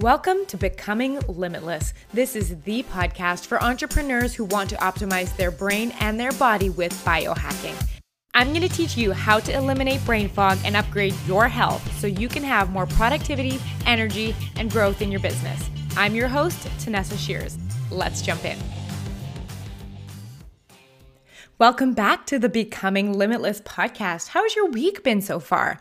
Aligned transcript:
Welcome 0.00 0.46
to 0.46 0.56
Becoming 0.56 1.18
Limitless. 1.26 1.92
This 2.12 2.36
is 2.36 2.60
the 2.62 2.84
podcast 2.84 3.46
for 3.46 3.60
entrepreneurs 3.60 4.32
who 4.32 4.44
want 4.44 4.70
to 4.70 4.76
optimize 4.76 5.36
their 5.36 5.50
brain 5.50 5.92
and 5.98 6.20
their 6.20 6.30
body 6.30 6.70
with 6.70 6.92
biohacking. 7.04 7.74
I'm 8.32 8.50
going 8.50 8.62
to 8.62 8.68
teach 8.68 8.96
you 8.96 9.10
how 9.10 9.40
to 9.40 9.52
eliminate 9.52 10.04
brain 10.04 10.28
fog 10.28 10.58
and 10.64 10.76
upgrade 10.76 11.16
your 11.26 11.48
health 11.48 11.82
so 11.98 12.06
you 12.06 12.28
can 12.28 12.44
have 12.44 12.70
more 12.70 12.86
productivity, 12.86 13.58
energy, 13.86 14.36
and 14.54 14.70
growth 14.70 15.02
in 15.02 15.10
your 15.10 15.18
business. 15.20 15.68
I'm 15.96 16.14
your 16.14 16.28
host, 16.28 16.68
Tanessa 16.78 17.18
Shears. 17.18 17.58
Let's 17.90 18.22
jump 18.22 18.44
in. 18.44 18.56
Welcome 21.58 21.92
back 21.92 22.24
to 22.26 22.38
the 22.38 22.48
Becoming 22.48 23.18
Limitless 23.18 23.62
podcast. 23.62 24.28
How's 24.28 24.54
your 24.54 24.70
week 24.70 25.02
been 25.02 25.20
so 25.20 25.40
far? 25.40 25.80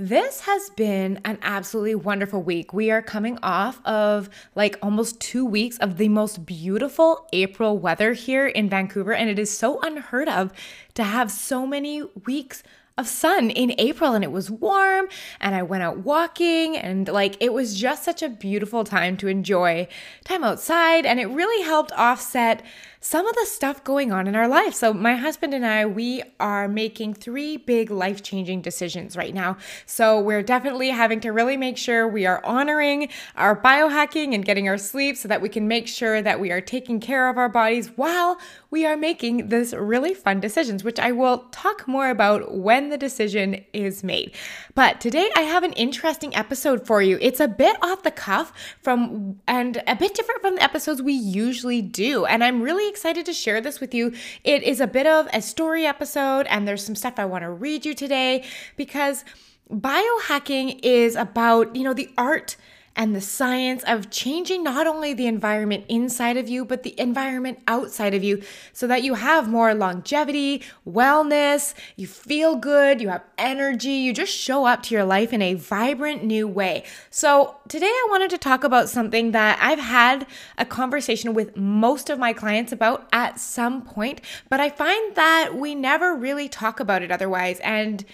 This 0.00 0.42
has 0.42 0.70
been 0.70 1.20
an 1.24 1.40
absolutely 1.42 1.96
wonderful 1.96 2.40
week. 2.40 2.72
We 2.72 2.92
are 2.92 3.02
coming 3.02 3.36
off 3.42 3.84
of 3.84 4.30
like 4.54 4.78
almost 4.80 5.18
two 5.18 5.44
weeks 5.44 5.76
of 5.78 5.96
the 5.96 6.08
most 6.08 6.46
beautiful 6.46 7.26
April 7.32 7.76
weather 7.76 8.12
here 8.12 8.46
in 8.46 8.70
Vancouver, 8.70 9.12
and 9.12 9.28
it 9.28 9.40
is 9.40 9.50
so 9.50 9.80
unheard 9.80 10.28
of 10.28 10.52
to 10.94 11.02
have 11.02 11.32
so 11.32 11.66
many 11.66 12.04
weeks 12.26 12.62
of 12.96 13.08
sun 13.08 13.50
in 13.50 13.74
April 13.78 14.12
and 14.14 14.24
it 14.24 14.32
was 14.32 14.50
warm 14.50 15.06
and 15.40 15.54
I 15.54 15.62
went 15.62 15.84
out 15.84 15.98
walking 15.98 16.76
and 16.76 17.06
like 17.06 17.36
it 17.38 17.52
was 17.52 17.78
just 17.78 18.02
such 18.04 18.24
a 18.24 18.28
beautiful 18.28 18.82
time 18.82 19.16
to 19.18 19.28
enjoy 19.28 19.86
time 20.24 20.42
outside 20.42 21.06
and 21.06 21.20
it 21.20 21.26
really 21.26 21.64
helped 21.64 21.92
offset 21.92 22.60
some 23.08 23.26
of 23.26 23.34
the 23.36 23.46
stuff 23.46 23.82
going 23.84 24.12
on 24.12 24.26
in 24.26 24.36
our 24.36 24.46
life. 24.46 24.74
So, 24.74 24.92
my 24.92 25.16
husband 25.16 25.54
and 25.54 25.64
I, 25.64 25.86
we 25.86 26.22
are 26.38 26.68
making 26.68 27.14
three 27.14 27.56
big 27.56 27.90
life 27.90 28.22
changing 28.22 28.60
decisions 28.60 29.16
right 29.16 29.32
now. 29.32 29.56
So, 29.86 30.20
we're 30.20 30.42
definitely 30.42 30.90
having 30.90 31.18
to 31.20 31.30
really 31.30 31.56
make 31.56 31.78
sure 31.78 32.06
we 32.06 32.26
are 32.26 32.44
honoring 32.44 33.08
our 33.34 33.58
biohacking 33.58 34.34
and 34.34 34.44
getting 34.44 34.68
our 34.68 34.76
sleep 34.76 35.16
so 35.16 35.26
that 35.26 35.40
we 35.40 35.48
can 35.48 35.66
make 35.66 35.88
sure 35.88 36.20
that 36.20 36.38
we 36.38 36.50
are 36.50 36.60
taking 36.60 37.00
care 37.00 37.30
of 37.30 37.38
our 37.38 37.48
bodies 37.48 37.86
while 37.96 38.36
we 38.70 38.84
are 38.84 38.94
making 38.94 39.48
this 39.48 39.72
really 39.72 40.12
fun 40.12 40.38
decisions, 40.38 40.84
which 40.84 40.98
I 40.98 41.12
will 41.12 41.46
talk 41.50 41.88
more 41.88 42.10
about 42.10 42.56
when 42.56 42.90
the 42.90 42.98
decision 42.98 43.64
is 43.72 44.04
made. 44.04 44.34
But 44.74 45.00
today 45.00 45.30
I 45.34 45.42
have 45.42 45.62
an 45.62 45.72
interesting 45.72 46.36
episode 46.36 46.86
for 46.86 47.00
you. 47.00 47.16
It's 47.22 47.40
a 47.40 47.48
bit 47.48 47.78
off 47.80 48.02
the 48.02 48.10
cuff 48.10 48.52
from 48.82 49.40
and 49.48 49.82
a 49.86 49.96
bit 49.96 50.12
different 50.12 50.42
from 50.42 50.56
the 50.56 50.62
episodes 50.62 51.00
we 51.00 51.14
usually 51.14 51.80
do. 51.80 52.26
And 52.26 52.44
I'm 52.44 52.60
really 52.60 52.86
excited 52.86 52.97
to 53.02 53.32
share 53.32 53.60
this 53.60 53.80
with 53.80 53.94
you. 53.94 54.12
It 54.44 54.62
is 54.62 54.80
a 54.80 54.86
bit 54.86 55.06
of 55.06 55.28
a 55.32 55.40
story 55.40 55.86
episode, 55.86 56.46
and 56.48 56.66
there's 56.66 56.84
some 56.84 56.96
stuff 56.96 57.14
I 57.16 57.24
want 57.24 57.42
to 57.42 57.50
read 57.50 57.86
you 57.86 57.94
today 57.94 58.44
because 58.76 59.24
biohacking 59.70 60.80
is 60.82 61.14
about, 61.14 61.74
you 61.76 61.84
know, 61.84 61.94
the 61.94 62.10
art 62.18 62.56
and 62.98 63.14
the 63.14 63.20
science 63.20 63.84
of 63.84 64.10
changing 64.10 64.64
not 64.64 64.84
only 64.88 65.14
the 65.14 65.28
environment 65.28 65.84
inside 65.88 66.36
of 66.36 66.48
you, 66.48 66.64
but 66.64 66.82
the 66.82 66.98
environment 67.00 67.60
outside 67.68 68.12
of 68.12 68.24
you 68.24 68.42
so 68.72 68.88
that 68.88 69.04
you 69.04 69.14
have 69.14 69.48
more 69.48 69.72
longevity, 69.72 70.64
wellness, 70.84 71.74
you 71.94 72.08
feel 72.08 72.56
good, 72.56 73.00
you 73.00 73.08
have 73.08 73.22
energy, 73.38 73.92
you 73.92 74.12
just 74.12 74.36
show 74.36 74.66
up 74.66 74.82
to 74.82 74.94
your 74.94 75.04
life 75.04 75.32
in 75.32 75.40
a 75.40 75.54
vibrant 75.54 76.24
new 76.24 76.48
way. 76.48 76.82
So, 77.08 77.56
today 77.68 77.86
I 77.86 78.08
wanted 78.10 78.30
to 78.30 78.38
talk 78.38 78.64
about 78.64 78.88
something 78.88 79.30
that 79.30 79.60
I've 79.62 79.78
had 79.78 80.26
a 80.56 80.64
conversation 80.64 81.34
with 81.34 81.56
most 81.56 82.10
of 82.10 82.18
my 82.18 82.32
clients 82.32 82.72
about 82.72 83.08
at 83.12 83.38
some 83.38 83.82
point, 83.82 84.20
but 84.48 84.58
I 84.58 84.70
find 84.70 85.14
that 85.14 85.54
we 85.54 85.76
never 85.76 86.16
really 86.16 86.48
talk 86.48 86.80
about 86.80 87.02
it 87.02 87.12
otherwise. 87.12 87.60
And 87.60 88.04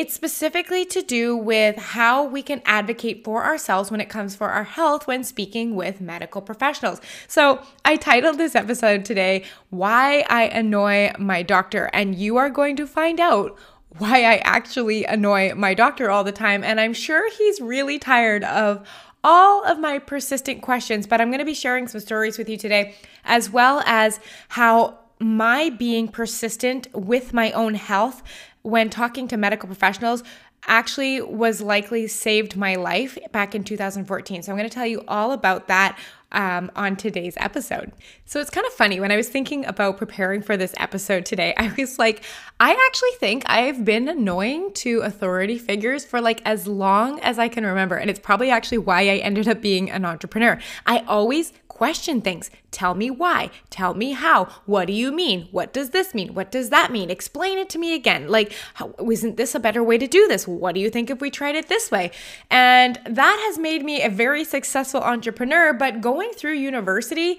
it's 0.00 0.14
specifically 0.14 0.86
to 0.86 1.02
do 1.02 1.36
with 1.36 1.76
how 1.76 2.24
we 2.24 2.42
can 2.42 2.62
advocate 2.64 3.22
for 3.22 3.44
ourselves 3.44 3.90
when 3.90 4.00
it 4.00 4.08
comes 4.08 4.34
for 4.34 4.48
our 4.48 4.64
health 4.64 5.06
when 5.06 5.22
speaking 5.22 5.76
with 5.76 6.00
medical 6.00 6.40
professionals. 6.40 7.02
So, 7.28 7.60
I 7.84 7.96
titled 7.96 8.38
this 8.38 8.54
episode 8.54 9.04
today, 9.04 9.44
Why 9.68 10.24
I 10.30 10.44
Annoy 10.44 11.12
My 11.18 11.42
Doctor, 11.42 11.90
and 11.92 12.14
you 12.14 12.38
are 12.38 12.48
going 12.48 12.76
to 12.76 12.86
find 12.86 13.20
out 13.20 13.58
why 13.98 14.24
I 14.24 14.36
actually 14.36 15.04
annoy 15.04 15.52
my 15.54 15.74
doctor 15.74 16.10
all 16.10 16.24
the 16.24 16.32
time. 16.32 16.64
And 16.64 16.80
I'm 16.80 16.94
sure 16.94 17.30
he's 17.32 17.60
really 17.60 17.98
tired 17.98 18.42
of 18.44 18.88
all 19.22 19.62
of 19.64 19.78
my 19.78 19.98
persistent 19.98 20.62
questions, 20.62 21.06
but 21.06 21.20
I'm 21.20 21.28
going 21.28 21.40
to 21.40 21.44
be 21.44 21.52
sharing 21.52 21.88
some 21.88 22.00
stories 22.00 22.38
with 22.38 22.48
you 22.48 22.56
today, 22.56 22.94
as 23.26 23.50
well 23.50 23.82
as 23.84 24.18
how 24.48 24.98
my 25.20 25.68
being 25.68 26.08
persistent 26.08 26.88
with 26.94 27.34
my 27.34 27.52
own 27.52 27.74
health 27.74 28.22
when 28.62 28.90
talking 28.90 29.28
to 29.28 29.36
medical 29.36 29.66
professionals 29.66 30.22
actually 30.66 31.20
was 31.22 31.60
likely 31.60 32.06
saved 32.06 32.56
my 32.56 32.76
life 32.76 33.18
back 33.32 33.54
in 33.54 33.64
2014. 33.64 34.42
So 34.42 34.52
I'm 34.52 34.58
going 34.58 34.68
to 34.68 34.74
tell 34.74 34.86
you 34.86 35.02
all 35.08 35.32
about 35.32 35.68
that 35.68 35.98
um, 36.32 36.70
on 36.76 36.96
today's 36.96 37.34
episode. 37.38 37.92
So 38.24 38.40
it's 38.40 38.50
kind 38.50 38.66
of 38.66 38.72
funny 38.72 39.00
when 39.00 39.10
I 39.10 39.16
was 39.16 39.28
thinking 39.28 39.64
about 39.66 39.96
preparing 39.96 40.42
for 40.42 40.56
this 40.56 40.72
episode 40.76 41.26
today, 41.26 41.54
I 41.58 41.72
was 41.76 41.98
like, 41.98 42.22
I 42.60 42.72
actually 42.88 43.10
think 43.18 43.42
I've 43.46 43.84
been 43.84 44.08
annoying 44.08 44.72
to 44.74 45.00
authority 45.00 45.58
figures 45.58 46.04
for 46.04 46.20
like 46.20 46.40
as 46.44 46.66
long 46.66 47.20
as 47.20 47.38
I 47.38 47.48
can 47.48 47.64
remember. 47.64 47.96
And 47.96 48.10
it's 48.10 48.20
probably 48.20 48.50
actually 48.50 48.78
why 48.78 49.00
I 49.02 49.16
ended 49.16 49.48
up 49.48 49.60
being 49.60 49.90
an 49.90 50.04
entrepreneur. 50.04 50.58
I 50.86 50.98
always 51.08 51.52
question 51.80 52.20
things. 52.20 52.50
Tell 52.70 52.94
me 52.94 53.10
why. 53.10 53.48
Tell 53.70 53.94
me 53.94 54.12
how. 54.12 54.44
What 54.66 54.84
do 54.84 54.92
you 54.92 55.10
mean? 55.10 55.48
What 55.50 55.72
does 55.72 55.90
this 55.90 56.12
mean? 56.12 56.34
What 56.34 56.52
does 56.52 56.68
that 56.68 56.92
mean? 56.92 57.08
Explain 57.08 57.56
it 57.56 57.70
to 57.70 57.78
me 57.78 57.94
again. 57.94 58.28
Like, 58.28 58.52
how, 58.74 58.94
isn't 59.10 59.38
this 59.38 59.54
a 59.54 59.58
better 59.58 59.82
way 59.82 59.96
to 59.96 60.06
do 60.06 60.28
this? 60.28 60.46
What 60.46 60.74
do 60.74 60.80
you 60.82 60.90
think 60.90 61.08
if 61.08 61.22
we 61.22 61.30
tried 61.30 61.54
it 61.54 61.68
this 61.68 61.90
way? 61.90 62.10
And 62.50 63.00
that 63.06 63.42
has 63.46 63.58
made 63.58 63.82
me 63.82 64.02
a 64.02 64.10
very 64.10 64.44
successful 64.44 65.00
entrepreneur. 65.00 65.72
But 65.72 66.02
going 66.02 66.32
through 66.32 66.56
university, 66.56 67.38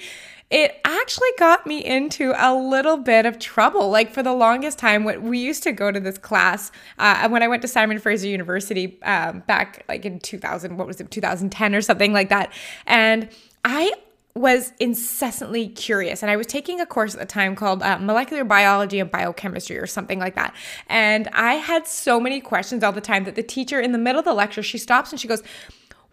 it 0.49 0.81
actually 0.85 1.29
got 1.37 1.67
me 1.67 1.85
into 1.85 2.33
a 2.35 2.51
little 2.55 2.97
bit 2.97 3.27
of 3.27 3.37
trouble. 3.37 3.91
Like 3.91 4.11
for 4.11 4.23
the 4.23 4.33
longest 4.33 4.79
time, 4.79 5.03
what 5.03 5.21
we 5.21 5.37
used 5.37 5.61
to 5.63 5.71
go 5.71 5.91
to 5.91 5.99
this 5.99 6.17
class 6.17 6.71
uh, 6.97 7.29
when 7.29 7.43
I 7.43 7.47
went 7.47 7.61
to 7.61 7.67
Simon 7.67 7.99
Fraser 7.99 8.27
University 8.27 8.99
um, 9.03 9.41
back 9.41 9.85
like 9.87 10.03
in 10.03 10.19
2000, 10.19 10.77
what 10.77 10.87
was 10.87 10.99
it, 10.99 11.11
2010 11.11 11.75
or 11.75 11.81
something 11.81 12.11
like 12.11 12.29
that. 12.29 12.51
And 12.87 13.29
I 13.63 13.93
was 14.35 14.71
incessantly 14.79 15.67
curious. 15.67 16.21
And 16.21 16.31
i 16.31 16.35
was 16.35 16.47
taking 16.47 16.79
a 16.79 16.85
course 16.85 17.13
at 17.13 17.19
the 17.19 17.25
time 17.25 17.55
called 17.55 17.83
uh, 17.83 17.97
molecular 17.99 18.43
biology 18.43 18.99
and 18.99 19.11
biochemistry 19.11 19.77
or 19.77 19.87
something 19.87 20.19
like 20.19 20.35
that. 20.35 20.55
And 20.87 21.27
i 21.33 21.55
had 21.55 21.87
so 21.87 22.19
many 22.19 22.39
questions 22.39 22.83
all 22.83 22.91
the 22.91 23.01
time 23.01 23.25
that 23.25 23.35
the 23.35 23.43
teacher 23.43 23.79
in 23.79 23.91
the 23.91 23.97
middle 23.97 24.19
of 24.19 24.25
the 24.25 24.33
lecture 24.33 24.63
she 24.63 24.77
stops 24.77 25.11
and 25.11 25.19
she 25.19 25.27
goes 25.27 25.43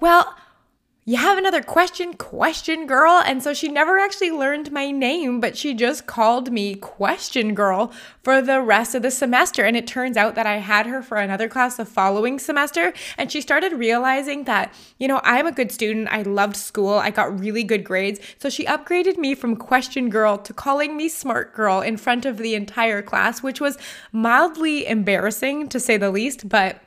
well 0.01 0.35
you 1.09 1.17
have 1.17 1.39
another 1.39 1.63
question, 1.63 2.13
question 2.13 2.87
girl. 2.87 3.23
And 3.25 3.43
so 3.43 3.55
she 3.55 3.69
never 3.69 3.99
actually 3.99 4.31
learned 4.31 4.71
my 4.71 4.91
name, 4.91 5.41
but 5.41 5.57
she 5.57 5.73
just 5.73 6.07
called 6.07 6.53
me 6.53 6.75
question 6.75 7.55
girl 7.55 7.91
for 8.23 8.43
the 8.43 8.61
rest 8.61 8.95
of 8.95 9.01
the 9.01 9.11
semester. 9.11 9.65
And 9.65 9.75
it 9.75 9.87
turns 9.87 10.19
out 10.19 10.35
that 10.35 10.45
I 10.47 10.59
had 10.59 10.85
her 10.85 11.01
for 11.01 11.17
another 11.17 11.49
class 11.49 11.79
the 11.79 11.87
following 11.87 12.39
semester. 12.39 12.93
And 13.17 13.33
she 13.33 13.41
started 13.41 13.73
realizing 13.73 14.45
that, 14.45 14.75
you 14.99 15.09
know, 15.09 15.23
I'm 15.25 15.47
a 15.47 15.53
good 15.53 15.73
student. 15.73 16.09
I 16.13 16.21
loved 16.21 16.57
school. 16.57 16.99
I 16.99 17.09
got 17.09 17.41
really 17.41 17.65
good 17.65 17.85
grades. 17.85 18.21
So 18.37 18.51
she 18.51 18.67
upgraded 18.67 19.17
me 19.17 19.35
from 19.35 19.57
question 19.57 20.11
girl 20.11 20.37
to 20.37 20.53
calling 20.53 20.95
me 20.95 21.09
smart 21.09 21.55
girl 21.55 21.81
in 21.81 21.97
front 21.97 22.27
of 22.27 22.37
the 22.37 22.55
entire 22.55 23.01
class, 23.01 23.43
which 23.43 23.63
was 23.63 23.79
mildly 24.13 24.87
embarrassing 24.87 25.71
to 25.71 25.81
say 25.81 25.97
the 25.97 26.11
least, 26.11 26.51
but 26.51 26.83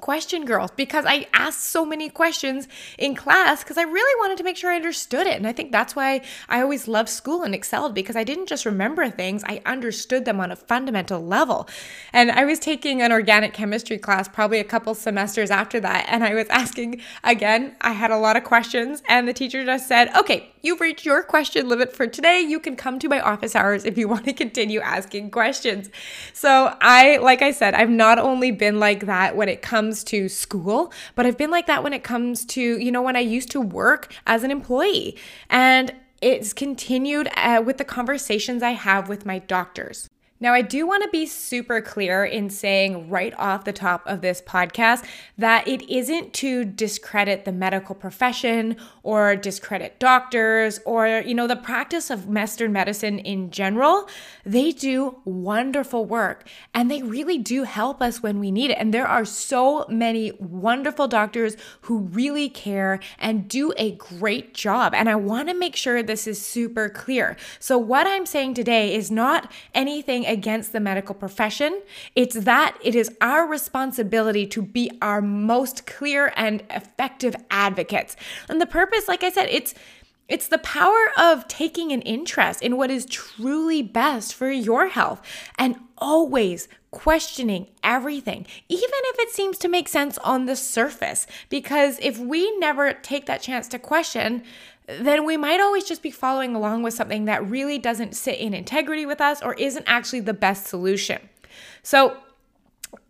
question 0.00 0.44
girls 0.44 0.70
because 0.76 1.04
I 1.06 1.26
asked 1.32 1.64
so 1.64 1.84
many 1.84 2.08
questions 2.08 2.68
in 2.98 3.14
class 3.14 3.62
because 3.62 3.76
I 3.78 3.82
really 3.82 4.20
wanted 4.20 4.38
to 4.38 4.44
make 4.44 4.56
sure 4.56 4.70
I 4.70 4.76
understood 4.76 5.26
it. 5.26 5.36
And 5.36 5.46
I 5.46 5.52
think 5.52 5.72
that's 5.72 5.96
why 5.96 6.22
I 6.48 6.60
always 6.60 6.88
loved 6.88 7.08
school 7.08 7.42
and 7.42 7.54
excelled 7.54 7.94
because 7.94 8.16
I 8.16 8.24
didn't 8.24 8.48
just 8.48 8.64
remember 8.64 9.08
things, 9.10 9.42
I 9.44 9.60
understood 9.66 10.24
them 10.24 10.40
on 10.40 10.50
a 10.50 10.56
fundamental 10.56 11.24
level. 11.24 11.68
And 12.12 12.30
I 12.30 12.44
was 12.44 12.58
taking 12.58 13.02
an 13.02 13.12
organic 13.12 13.52
chemistry 13.52 13.98
class 13.98 14.28
probably 14.28 14.58
a 14.58 14.64
couple 14.64 14.94
semesters 14.94 15.50
after 15.50 15.80
that. 15.80 16.06
And 16.08 16.24
I 16.24 16.34
was 16.34 16.48
asking 16.48 17.00
again, 17.24 17.76
I 17.80 17.92
had 17.92 18.10
a 18.10 18.18
lot 18.18 18.36
of 18.36 18.44
questions, 18.44 19.02
and 19.08 19.26
the 19.26 19.32
teacher 19.32 19.64
just 19.64 19.88
said, 19.88 20.14
okay, 20.16 20.50
you've 20.62 20.80
reached 20.80 21.04
your 21.04 21.22
question 21.22 21.68
limit 21.68 21.94
for 21.94 22.06
today. 22.06 22.40
You 22.40 22.60
can 22.60 22.76
come 22.76 22.98
to 22.98 23.08
my 23.08 23.20
office 23.20 23.54
hours 23.54 23.84
if 23.84 23.96
you 23.98 24.08
want 24.12 24.24
to 24.26 24.32
continue 24.32 24.80
asking 24.80 25.30
questions. 25.30 25.90
So 26.32 26.76
I, 26.80 27.18
like 27.18 27.42
I 27.42 27.50
said, 27.50 27.74
I've 27.74 27.90
not 27.90 28.18
only 28.18 28.50
been 28.50 28.78
like 28.78 29.06
that 29.06 29.36
when 29.36 29.48
it 29.48 29.62
comes 29.62 30.04
to 30.04 30.28
school, 30.28 30.92
but 31.14 31.26
I've 31.26 31.38
been 31.38 31.50
like 31.50 31.66
that 31.66 31.82
when 31.82 31.92
it 31.92 32.04
comes 32.04 32.44
to, 32.46 32.60
you 32.60 32.90
know, 32.90 33.02
when 33.02 33.16
I 33.16 33.20
used 33.20 33.50
to 33.52 33.60
work 33.60 34.12
as 34.26 34.44
an 34.44 34.50
employee. 34.50 35.16
And 35.50 35.92
it's 36.20 36.52
continued 36.52 37.28
uh, 37.36 37.62
with 37.64 37.78
the 37.78 37.84
conversations 37.84 38.62
I 38.62 38.72
have 38.72 39.08
with 39.08 39.24
my 39.24 39.38
doctors. 39.38 40.07
Now, 40.40 40.54
I 40.54 40.62
do 40.62 40.86
want 40.86 41.02
to 41.02 41.08
be 41.08 41.26
super 41.26 41.80
clear 41.80 42.24
in 42.24 42.48
saying 42.48 43.10
right 43.10 43.34
off 43.36 43.64
the 43.64 43.72
top 43.72 44.02
of 44.06 44.20
this 44.20 44.40
podcast 44.40 45.04
that 45.36 45.66
it 45.66 45.82
isn't 45.90 46.32
to 46.34 46.64
discredit 46.64 47.44
the 47.44 47.50
medical 47.50 47.94
profession 47.94 48.76
or 49.02 49.34
discredit 49.34 49.98
doctors 49.98 50.78
or, 50.84 51.22
you 51.26 51.34
know, 51.34 51.48
the 51.48 51.56
practice 51.56 52.08
of 52.08 52.28
Western 52.28 52.72
medicine 52.72 53.18
in 53.18 53.50
general. 53.50 54.08
They 54.44 54.70
do 54.70 55.16
wonderful 55.24 56.04
work 56.04 56.46
and 56.72 56.88
they 56.88 57.02
really 57.02 57.38
do 57.38 57.64
help 57.64 58.00
us 58.00 58.22
when 58.22 58.38
we 58.38 58.52
need 58.52 58.70
it. 58.70 58.78
And 58.78 58.94
there 58.94 59.08
are 59.08 59.24
so 59.24 59.86
many 59.88 60.32
wonderful 60.38 61.08
doctors 61.08 61.56
who 61.82 61.98
really 61.98 62.48
care 62.48 63.00
and 63.18 63.48
do 63.48 63.72
a 63.76 63.92
great 63.92 64.54
job. 64.54 64.94
And 64.94 65.08
I 65.08 65.16
want 65.16 65.48
to 65.48 65.54
make 65.54 65.74
sure 65.74 66.00
this 66.00 66.28
is 66.28 66.40
super 66.40 66.88
clear. 66.88 67.36
So, 67.58 67.76
what 67.76 68.06
I'm 68.06 68.26
saying 68.26 68.54
today 68.54 68.94
is 68.94 69.10
not 69.10 69.50
anything 69.74 70.27
against 70.28 70.72
the 70.72 70.80
medical 70.80 71.14
profession. 71.14 71.80
It's 72.14 72.36
that 72.36 72.76
it 72.82 72.94
is 72.94 73.10
our 73.20 73.46
responsibility 73.46 74.46
to 74.48 74.62
be 74.62 74.90
our 75.02 75.20
most 75.20 75.86
clear 75.86 76.32
and 76.36 76.62
effective 76.70 77.34
advocates. 77.50 78.16
And 78.48 78.60
the 78.60 78.66
purpose, 78.66 79.08
like 79.08 79.24
I 79.24 79.30
said, 79.30 79.48
it's 79.50 79.74
it's 80.28 80.48
the 80.48 80.58
power 80.58 81.10
of 81.16 81.48
taking 81.48 81.90
an 81.90 82.02
interest 82.02 82.62
in 82.62 82.76
what 82.76 82.90
is 82.90 83.06
truly 83.06 83.80
best 83.80 84.34
for 84.34 84.50
your 84.50 84.88
health 84.88 85.22
and 85.58 85.76
always 85.96 86.68
questioning 86.90 87.68
everything, 87.82 88.46
even 88.68 88.88
if 88.92 89.18
it 89.20 89.30
seems 89.30 89.56
to 89.58 89.68
make 89.68 89.88
sense 89.88 90.18
on 90.18 90.44
the 90.44 90.54
surface. 90.54 91.26
Because 91.48 91.98
if 92.02 92.18
we 92.18 92.56
never 92.58 92.92
take 92.92 93.24
that 93.24 93.40
chance 93.40 93.68
to 93.68 93.78
question, 93.78 94.42
then 94.88 95.24
we 95.24 95.36
might 95.36 95.60
always 95.60 95.84
just 95.84 96.02
be 96.02 96.10
following 96.10 96.54
along 96.54 96.82
with 96.82 96.94
something 96.94 97.26
that 97.26 97.48
really 97.48 97.78
doesn't 97.78 98.16
sit 98.16 98.38
in 98.38 98.54
integrity 98.54 99.04
with 99.04 99.20
us 99.20 99.42
or 99.42 99.54
isn't 99.54 99.84
actually 99.86 100.20
the 100.20 100.34
best 100.34 100.66
solution. 100.66 101.20
So, 101.82 102.16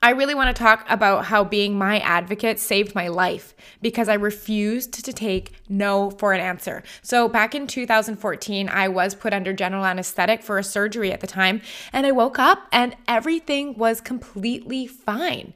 I 0.03 0.11
really 0.11 0.35
want 0.35 0.55
to 0.55 0.61
talk 0.61 0.85
about 0.89 1.27
how 1.27 1.45
being 1.45 1.79
my 1.79 2.01
advocate 2.01 2.59
saved 2.59 2.95
my 2.95 3.09
life 3.09 3.55
because 3.81 4.09
I 4.09 4.15
refused 4.15 4.93
to 5.05 5.13
take 5.13 5.53
no 5.69 6.11
for 6.11 6.33
an 6.33 6.41
answer. 6.41 6.83
So, 7.03 7.29
back 7.29 7.55
in 7.55 7.67
2014, 7.67 8.69
I 8.69 8.89
was 8.89 9.15
put 9.15 9.33
under 9.33 9.53
general 9.53 9.85
anesthetic 9.85 10.43
for 10.43 10.59
a 10.59 10.65
surgery 10.65 11.13
at 11.13 11.21
the 11.21 11.27
time, 11.27 11.63
and 11.93 12.07
I 12.07 12.13
woke 12.13 12.39
up 12.39 12.67
and 12.73 12.97
everything 13.07 13.75
was 13.75 14.01
completely 14.01 14.87
fine. 14.87 15.53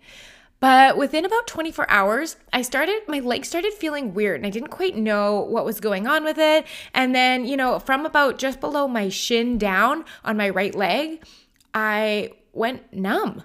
But 0.63 0.97
within 0.97 1.25
about 1.25 1.49
24 1.49 1.91
hours, 1.91 2.37
I 2.53 2.63
started, 2.63 3.01
my 3.09 3.19
leg 3.19 3.45
started 3.45 3.73
feeling 3.73 4.15
weird 4.15 4.37
and 4.37 4.47
I 4.47 4.51
didn't 4.51 4.69
quite 4.69 4.97
know 4.97 5.41
what 5.41 5.65
was 5.65 5.81
going 5.81 6.07
on 6.07 6.23
with 6.23 6.39
it. 6.39 6.65
And 6.95 7.13
then, 7.13 7.45
you 7.45 7.57
know, 7.57 7.81
from 7.81 8.07
about 8.07 8.39
just 8.39 8.61
below 8.61 8.87
my 8.87 9.09
shin 9.09 9.59
down 9.59 10.05
on 10.25 10.37
my 10.37 10.49
right 10.51 10.73
leg, 10.73 11.25
I 11.75 12.35
went 12.53 12.93
numb 12.93 13.43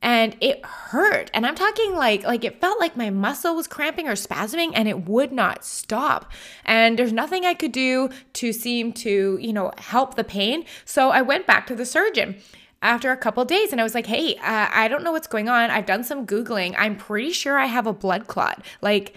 and 0.00 0.36
it 0.40 0.64
hurt. 0.64 1.28
And 1.34 1.44
i'm 1.44 1.56
talking 1.56 1.94
like 1.94 2.22
like 2.22 2.44
it 2.44 2.60
felt 2.60 2.78
like 2.78 2.96
my 2.96 3.10
muscle 3.10 3.54
was 3.54 3.66
cramping 3.66 4.06
or 4.06 4.12
spasming 4.12 4.70
and 4.74 4.88
it 4.88 5.08
would 5.08 5.32
not 5.32 5.64
stop. 5.64 6.30
And 6.64 6.98
there's 6.98 7.12
nothing 7.12 7.44
i 7.44 7.52
could 7.52 7.72
do 7.72 8.10
to 8.34 8.52
seem 8.52 8.92
to 8.92 9.38
you 9.40 9.52
know 9.52 9.72
help 9.76 10.14
the 10.14 10.24
pain. 10.24 10.64
So 10.84 11.10
i 11.10 11.20
went 11.20 11.48
back 11.48 11.66
to 11.66 11.74
the 11.74 11.84
surgeon 11.84 12.36
after 12.82 13.12
a 13.12 13.16
couple 13.16 13.44
days 13.44 13.72
and 13.72 13.80
I 13.80 13.84
was 13.84 13.94
like, 13.94 14.06
hey, 14.06 14.36
uh, 14.36 14.68
I 14.70 14.88
don't 14.88 15.04
know 15.04 15.12
what's 15.12 15.26
going 15.26 15.48
on. 15.48 15.70
I've 15.70 15.86
done 15.86 16.04
some 16.04 16.26
Googling. 16.26 16.74
I'm 16.78 16.96
pretty 16.96 17.32
sure 17.32 17.58
I 17.58 17.66
have 17.66 17.86
a 17.86 17.92
blood 17.92 18.26
clot. 18.26 18.64
Like, 18.80 19.14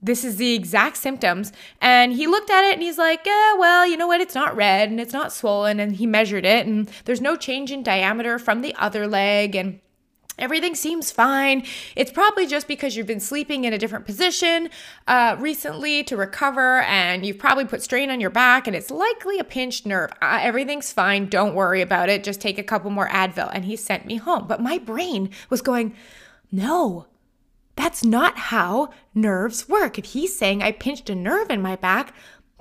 this 0.00 0.22
is 0.22 0.36
the 0.36 0.54
exact 0.54 0.98
symptoms. 0.98 1.50
And 1.80 2.12
he 2.12 2.26
looked 2.26 2.50
at 2.50 2.62
it 2.64 2.74
and 2.74 2.82
he's 2.82 2.98
like, 2.98 3.22
yeah, 3.24 3.54
well, 3.54 3.86
you 3.86 3.96
know 3.96 4.06
what? 4.06 4.20
It's 4.20 4.34
not 4.34 4.54
red 4.54 4.90
and 4.90 5.00
it's 5.00 5.14
not 5.14 5.32
swollen. 5.32 5.80
And 5.80 5.96
he 5.96 6.06
measured 6.06 6.44
it 6.44 6.66
and 6.66 6.90
there's 7.06 7.22
no 7.22 7.36
change 7.36 7.72
in 7.72 7.82
diameter 7.82 8.38
from 8.38 8.60
the 8.60 8.74
other 8.76 9.08
leg. 9.08 9.56
And 9.56 9.80
Everything 10.36 10.74
seems 10.74 11.12
fine. 11.12 11.64
It's 11.94 12.10
probably 12.10 12.46
just 12.46 12.66
because 12.66 12.96
you've 12.96 13.06
been 13.06 13.20
sleeping 13.20 13.64
in 13.64 13.72
a 13.72 13.78
different 13.78 14.04
position 14.04 14.68
uh, 15.06 15.36
recently 15.38 16.02
to 16.04 16.16
recover, 16.16 16.80
and 16.80 17.24
you've 17.24 17.38
probably 17.38 17.64
put 17.64 17.82
strain 17.82 18.10
on 18.10 18.20
your 18.20 18.30
back, 18.30 18.66
and 18.66 18.74
it's 18.74 18.90
likely 18.90 19.38
a 19.38 19.44
pinched 19.44 19.86
nerve. 19.86 20.10
Uh, 20.20 20.40
everything's 20.42 20.92
fine. 20.92 21.28
Don't 21.28 21.54
worry 21.54 21.80
about 21.80 22.08
it. 22.08 22.24
Just 22.24 22.40
take 22.40 22.58
a 22.58 22.64
couple 22.64 22.90
more 22.90 23.08
Advil. 23.08 23.50
And 23.54 23.64
he 23.64 23.76
sent 23.76 24.06
me 24.06 24.16
home. 24.16 24.46
But 24.48 24.60
my 24.60 24.78
brain 24.78 25.30
was 25.50 25.62
going, 25.62 25.94
no, 26.50 27.06
that's 27.76 28.04
not 28.04 28.36
how 28.36 28.90
nerves 29.14 29.68
work. 29.68 29.98
If 29.98 30.06
he's 30.06 30.36
saying 30.36 30.62
I 30.62 30.72
pinched 30.72 31.10
a 31.10 31.14
nerve 31.14 31.50
in 31.50 31.62
my 31.62 31.76
back, 31.76 32.12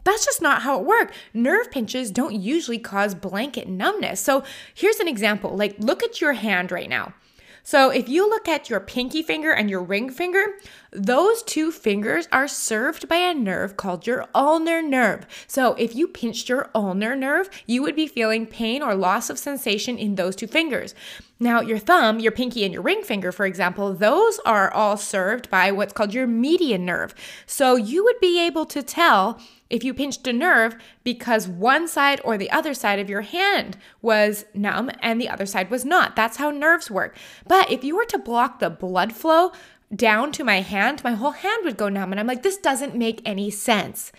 that's 0.04 0.26
just 0.26 0.42
not 0.42 0.62
how 0.62 0.80
it 0.80 0.86
works. 0.86 1.16
Nerve 1.34 1.72
pinches 1.72 2.12
don't 2.12 2.36
usually 2.36 2.80
cause 2.80 3.16
blanket 3.16 3.68
numbness. 3.68 4.20
So 4.20 4.44
here's 4.74 5.00
an 5.00 5.08
example 5.08 5.56
like, 5.56 5.76
look 5.80 6.04
at 6.04 6.22
your 6.22 6.34
hand 6.34 6.72
right 6.72 6.90
now. 6.90 7.14
So 7.64 7.90
if 7.90 8.10
you 8.10 8.30
look 8.30 8.50
at 8.50 8.70
your 8.70 8.82
pinky 8.82 9.24
finger 9.24 9.52
and 9.54 9.70
your 9.70 9.82
ring 9.82 10.10
finger, 10.10 10.44
those 10.92 11.42
two 11.44 11.72
fingers 11.72 12.28
are 12.32 12.48
served 12.48 13.08
by 13.08 13.16
a 13.16 13.34
nerve 13.34 13.78
called 13.78 14.06
your 14.06 14.26
ulnar 14.36 14.82
nerve. 14.82 15.26
So 15.48 15.74
if 15.76 15.96
you 15.96 16.10
pinched 16.10 16.50
your 16.50 16.70
ulnar 16.76 17.16
nerve, 17.16 17.50
you 17.66 17.82
would 17.82 17.96
be 17.96 18.06
feeling 18.06 18.46
pain 18.46 18.84
or 18.84 18.96
loss 18.96 19.30
of 19.30 19.40
sensation 19.40 19.98
in 19.98 20.16
those 20.16 20.36
two 20.36 20.48
fingers. 20.48 20.94
Now, 21.40 21.62
your 21.62 21.80
thumb, 21.80 22.20
your 22.20 22.32
pinky, 22.32 22.64
and 22.64 22.74
your 22.74 22.84
ring 22.84 23.02
finger, 23.02 23.32
for 23.32 23.46
example, 23.46 23.94
those 23.94 24.40
are 24.46 24.72
all 24.72 24.98
served 24.98 25.50
by 25.50 25.72
what's 25.72 25.94
called 25.94 26.14
your 26.14 26.28
median 26.28 26.86
nerve. 26.86 27.16
So 27.46 27.76
you 27.76 28.04
would 28.04 28.20
be 28.20 28.46
able 28.46 28.66
to 28.68 28.84
tell 28.84 29.40
if 29.74 29.84
you 29.84 29.92
pinched 29.92 30.28
a 30.28 30.32
nerve 30.32 30.76
because 31.04 31.48
one 31.48 31.88
side 31.88 32.22
or 32.24 32.38
the 32.38 32.52
other 32.52 32.76
side 32.76 33.00
of 33.00 33.10
your 33.10 33.22
hand 33.22 33.76
was 34.04 34.46
numb 34.54 34.92
and 35.02 35.20
the 35.20 35.28
other 35.28 35.48
side 35.48 35.72
was 35.72 35.84
not. 35.84 36.16
That's 36.16 36.38
how 36.38 36.52
nerves 36.52 36.92
work. 36.92 37.18
But 37.48 37.72
if 37.72 37.84
you 37.84 37.96
were 37.96 38.06
to 38.06 38.20
block 38.20 38.60
the 38.60 38.70
blood 38.70 39.14
flow 39.14 39.52
down 39.94 40.32
to 40.34 40.44
my 40.44 40.62
hand, 40.62 41.04
my 41.04 41.14
whole 41.14 41.32
hand 41.32 41.66
would 41.66 41.76
go 41.76 41.90
numb. 41.90 42.12
And 42.12 42.20
I'm 42.20 42.28
like, 42.28 42.44
this 42.44 42.58
doesn't 42.58 42.96
make 42.96 43.20
any 43.26 43.50
sense. 43.50 44.12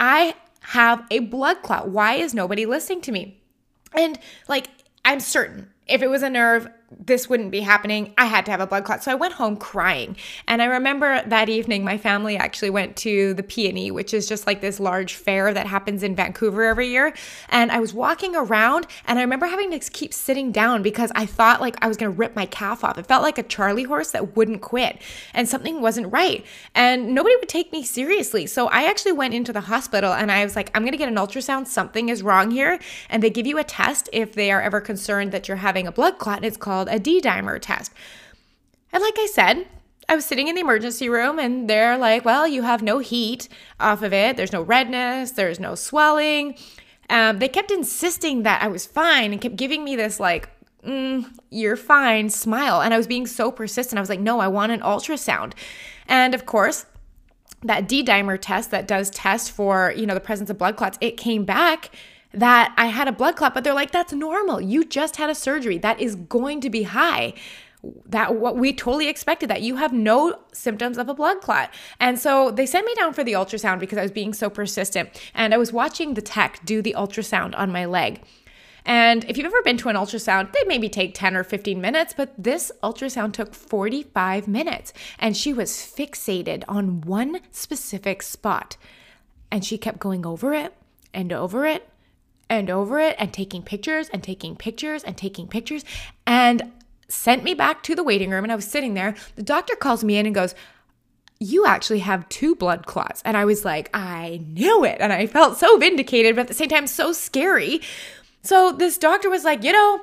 I 0.00 0.36
have 0.60 1.06
a 1.10 1.18
blood 1.18 1.62
clot. 1.62 1.90
Why 1.90 2.14
is 2.14 2.32
nobody 2.32 2.64
listening 2.64 3.02
to 3.02 3.12
me? 3.12 3.42
And 3.92 4.18
like, 4.48 4.68
I'm 5.04 5.20
certain 5.20 5.68
if 5.86 6.00
it 6.00 6.08
was 6.08 6.22
a 6.22 6.30
nerve, 6.30 6.66
this 6.90 7.28
wouldn't 7.28 7.50
be 7.50 7.60
happening. 7.60 8.14
I 8.16 8.24
had 8.26 8.46
to 8.46 8.50
have 8.50 8.60
a 8.60 8.66
blood 8.66 8.84
clot. 8.84 9.04
So 9.04 9.12
I 9.12 9.14
went 9.14 9.34
home 9.34 9.56
crying. 9.56 10.16
And 10.46 10.62
I 10.62 10.66
remember 10.66 11.22
that 11.26 11.50
evening 11.50 11.84
my 11.84 11.98
family 11.98 12.36
actually 12.38 12.70
went 12.70 12.96
to 12.98 13.34
the 13.34 13.42
PNE, 13.42 13.92
which 13.92 14.14
is 14.14 14.26
just 14.26 14.46
like 14.46 14.62
this 14.62 14.80
large 14.80 15.14
fair 15.14 15.52
that 15.52 15.66
happens 15.66 16.02
in 16.02 16.16
Vancouver 16.16 16.64
every 16.64 16.88
year. 16.88 17.12
And 17.50 17.70
I 17.70 17.78
was 17.78 17.92
walking 17.92 18.34
around 18.34 18.86
and 19.06 19.18
I 19.18 19.22
remember 19.22 19.46
having 19.46 19.70
to 19.72 19.78
keep 19.90 20.14
sitting 20.14 20.50
down 20.50 20.82
because 20.82 21.12
I 21.14 21.26
thought 21.26 21.60
like 21.60 21.76
I 21.82 21.88
was 21.88 21.98
going 21.98 22.10
to 22.10 22.18
rip 22.18 22.34
my 22.34 22.46
calf 22.46 22.82
off. 22.82 22.96
It 22.96 23.06
felt 23.06 23.22
like 23.22 23.36
a 23.36 23.42
Charlie 23.42 23.82
horse 23.82 24.12
that 24.12 24.34
wouldn't 24.34 24.62
quit 24.62 24.98
and 25.34 25.46
something 25.46 25.82
wasn't 25.82 26.10
right. 26.10 26.44
And 26.74 27.14
nobody 27.14 27.36
would 27.36 27.50
take 27.50 27.70
me 27.70 27.82
seriously. 27.82 28.46
So 28.46 28.68
I 28.68 28.84
actually 28.84 29.12
went 29.12 29.34
into 29.34 29.52
the 29.52 29.60
hospital 29.60 30.14
and 30.14 30.32
I 30.32 30.42
was 30.42 30.56
like, 30.56 30.70
I'm 30.74 30.82
going 30.82 30.92
to 30.92 30.98
get 30.98 31.08
an 31.08 31.16
ultrasound. 31.16 31.66
Something 31.66 32.08
is 32.08 32.22
wrong 32.22 32.50
here. 32.50 32.78
And 33.10 33.22
they 33.22 33.30
give 33.30 33.46
you 33.46 33.58
a 33.58 33.64
test 33.64 34.08
if 34.10 34.32
they 34.32 34.50
are 34.50 34.62
ever 34.62 34.80
concerned 34.80 35.32
that 35.32 35.48
you're 35.48 35.58
having 35.58 35.86
a 35.86 35.92
blood 35.92 36.18
clot. 36.18 36.38
And 36.38 36.46
it's 36.46 36.56
called 36.56 36.77
called 36.78 36.88
a 36.94 36.98
D 37.00 37.20
dimer 37.20 37.58
test. 37.60 37.92
And 38.92 39.02
like 39.02 39.18
I 39.18 39.26
said, 39.26 39.66
I 40.08 40.14
was 40.14 40.24
sitting 40.24 40.48
in 40.48 40.54
the 40.54 40.60
emergency 40.60 41.08
room 41.08 41.38
and 41.38 41.68
they're 41.68 41.98
like, 41.98 42.24
well, 42.24 42.46
you 42.46 42.62
have 42.62 42.82
no 42.82 43.00
heat 43.00 43.48
off 43.78 44.02
of 44.02 44.12
it. 44.12 44.36
There's 44.36 44.52
no 44.52 44.62
redness, 44.62 45.32
there's 45.32 45.60
no 45.60 45.74
swelling. 45.74 46.56
Um, 47.10 47.38
they 47.38 47.48
kept 47.48 47.70
insisting 47.70 48.42
that 48.44 48.62
I 48.62 48.68
was 48.68 48.86
fine 48.86 49.32
and 49.32 49.40
kept 49.40 49.56
giving 49.56 49.82
me 49.82 49.96
this, 49.96 50.20
like, 50.20 50.50
mm, 50.84 51.24
you're 51.50 51.76
fine 51.76 52.30
smile. 52.30 52.80
And 52.80 52.94
I 52.94 52.98
was 52.98 53.06
being 53.06 53.26
so 53.26 53.50
persistent. 53.50 53.98
I 53.98 54.00
was 54.00 54.10
like, 54.10 54.20
no, 54.20 54.40
I 54.40 54.48
want 54.48 54.72
an 54.72 54.80
ultrasound. 54.80 55.54
And 56.06 56.34
of 56.34 56.46
course, 56.46 56.86
that 57.62 57.88
D 57.88 58.04
dimer 58.04 58.38
test 58.40 58.70
that 58.70 58.86
does 58.86 59.10
test 59.10 59.50
for, 59.50 59.92
you 59.96 60.06
know, 60.06 60.14
the 60.14 60.20
presence 60.20 60.48
of 60.48 60.58
blood 60.58 60.76
clots, 60.76 60.98
it 61.00 61.16
came 61.16 61.44
back 61.44 61.90
that 62.32 62.74
I 62.76 62.86
had 62.86 63.08
a 63.08 63.12
blood 63.12 63.36
clot, 63.36 63.54
but 63.54 63.64
they're 63.64 63.74
like, 63.74 63.90
that's 63.90 64.12
normal. 64.12 64.60
You 64.60 64.84
just 64.84 65.16
had 65.16 65.30
a 65.30 65.34
surgery. 65.34 65.78
That 65.78 66.00
is 66.00 66.14
going 66.14 66.60
to 66.60 66.70
be 66.70 66.84
high. 66.84 67.34
That 68.06 68.34
what 68.34 68.56
we 68.56 68.72
totally 68.72 69.08
expected 69.08 69.48
that 69.50 69.62
you 69.62 69.76
have 69.76 69.92
no 69.92 70.40
symptoms 70.52 70.98
of 70.98 71.08
a 71.08 71.14
blood 71.14 71.40
clot. 71.40 71.72
And 72.00 72.18
so 72.18 72.50
they 72.50 72.66
sent 72.66 72.86
me 72.86 72.94
down 72.94 73.14
for 73.14 73.24
the 73.24 73.32
ultrasound 73.32 73.78
because 73.78 73.98
I 73.98 74.02
was 74.02 74.10
being 74.10 74.34
so 74.34 74.50
persistent. 74.50 75.10
And 75.34 75.54
I 75.54 75.58
was 75.58 75.72
watching 75.72 76.14
the 76.14 76.22
tech 76.22 76.60
do 76.64 76.82
the 76.82 76.94
ultrasound 76.98 77.56
on 77.56 77.72
my 77.72 77.84
leg. 77.84 78.20
And 78.84 79.24
if 79.24 79.36
you've 79.36 79.46
ever 79.46 79.62
been 79.62 79.76
to 79.78 79.90
an 79.90 79.96
ultrasound, 79.96 80.52
they 80.52 80.64
maybe 80.66 80.88
take 80.88 81.14
10 81.14 81.36
or 81.36 81.44
15 81.44 81.78
minutes, 81.80 82.14
but 82.16 82.32
this 82.38 82.72
ultrasound 82.82 83.34
took 83.34 83.54
45 83.54 84.48
minutes. 84.48 84.92
And 85.18 85.36
she 85.36 85.52
was 85.52 85.72
fixated 85.72 86.64
on 86.68 87.02
one 87.02 87.40
specific 87.52 88.22
spot. 88.22 88.76
And 89.50 89.64
she 89.64 89.78
kept 89.78 89.98
going 89.98 90.24
over 90.24 90.54
it 90.54 90.74
and 91.12 91.32
over 91.32 91.66
it 91.66 91.88
and 92.50 92.70
over 92.70 92.98
it 92.98 93.16
and 93.18 93.32
taking 93.32 93.62
pictures 93.62 94.08
and 94.08 94.22
taking 94.22 94.56
pictures 94.56 95.04
and 95.04 95.16
taking 95.16 95.46
pictures 95.46 95.84
and 96.26 96.72
sent 97.08 97.42
me 97.42 97.54
back 97.54 97.82
to 97.82 97.94
the 97.94 98.04
waiting 98.04 98.30
room 98.30 98.44
and 98.44 98.52
I 98.52 98.56
was 98.56 98.66
sitting 98.66 98.94
there. 98.94 99.14
The 99.36 99.42
doctor 99.42 99.74
calls 99.76 100.04
me 100.04 100.16
in 100.16 100.26
and 100.26 100.34
goes, 100.34 100.54
you 101.40 101.66
actually 101.66 102.00
have 102.00 102.28
two 102.28 102.54
blood 102.56 102.86
clots. 102.86 103.22
And 103.24 103.36
I 103.36 103.44
was 103.44 103.64
like, 103.64 103.90
I 103.94 104.40
knew 104.48 104.84
it. 104.84 104.98
And 105.00 105.12
I 105.12 105.26
felt 105.26 105.56
so 105.56 105.78
vindicated, 105.78 106.34
but 106.34 106.42
at 106.42 106.48
the 106.48 106.54
same 106.54 106.68
time, 106.68 106.86
so 106.86 107.12
scary. 107.12 107.80
So 108.42 108.72
this 108.72 108.98
doctor 108.98 109.30
was 109.30 109.44
like, 109.44 109.62
you 109.62 109.72
know, 109.72 110.00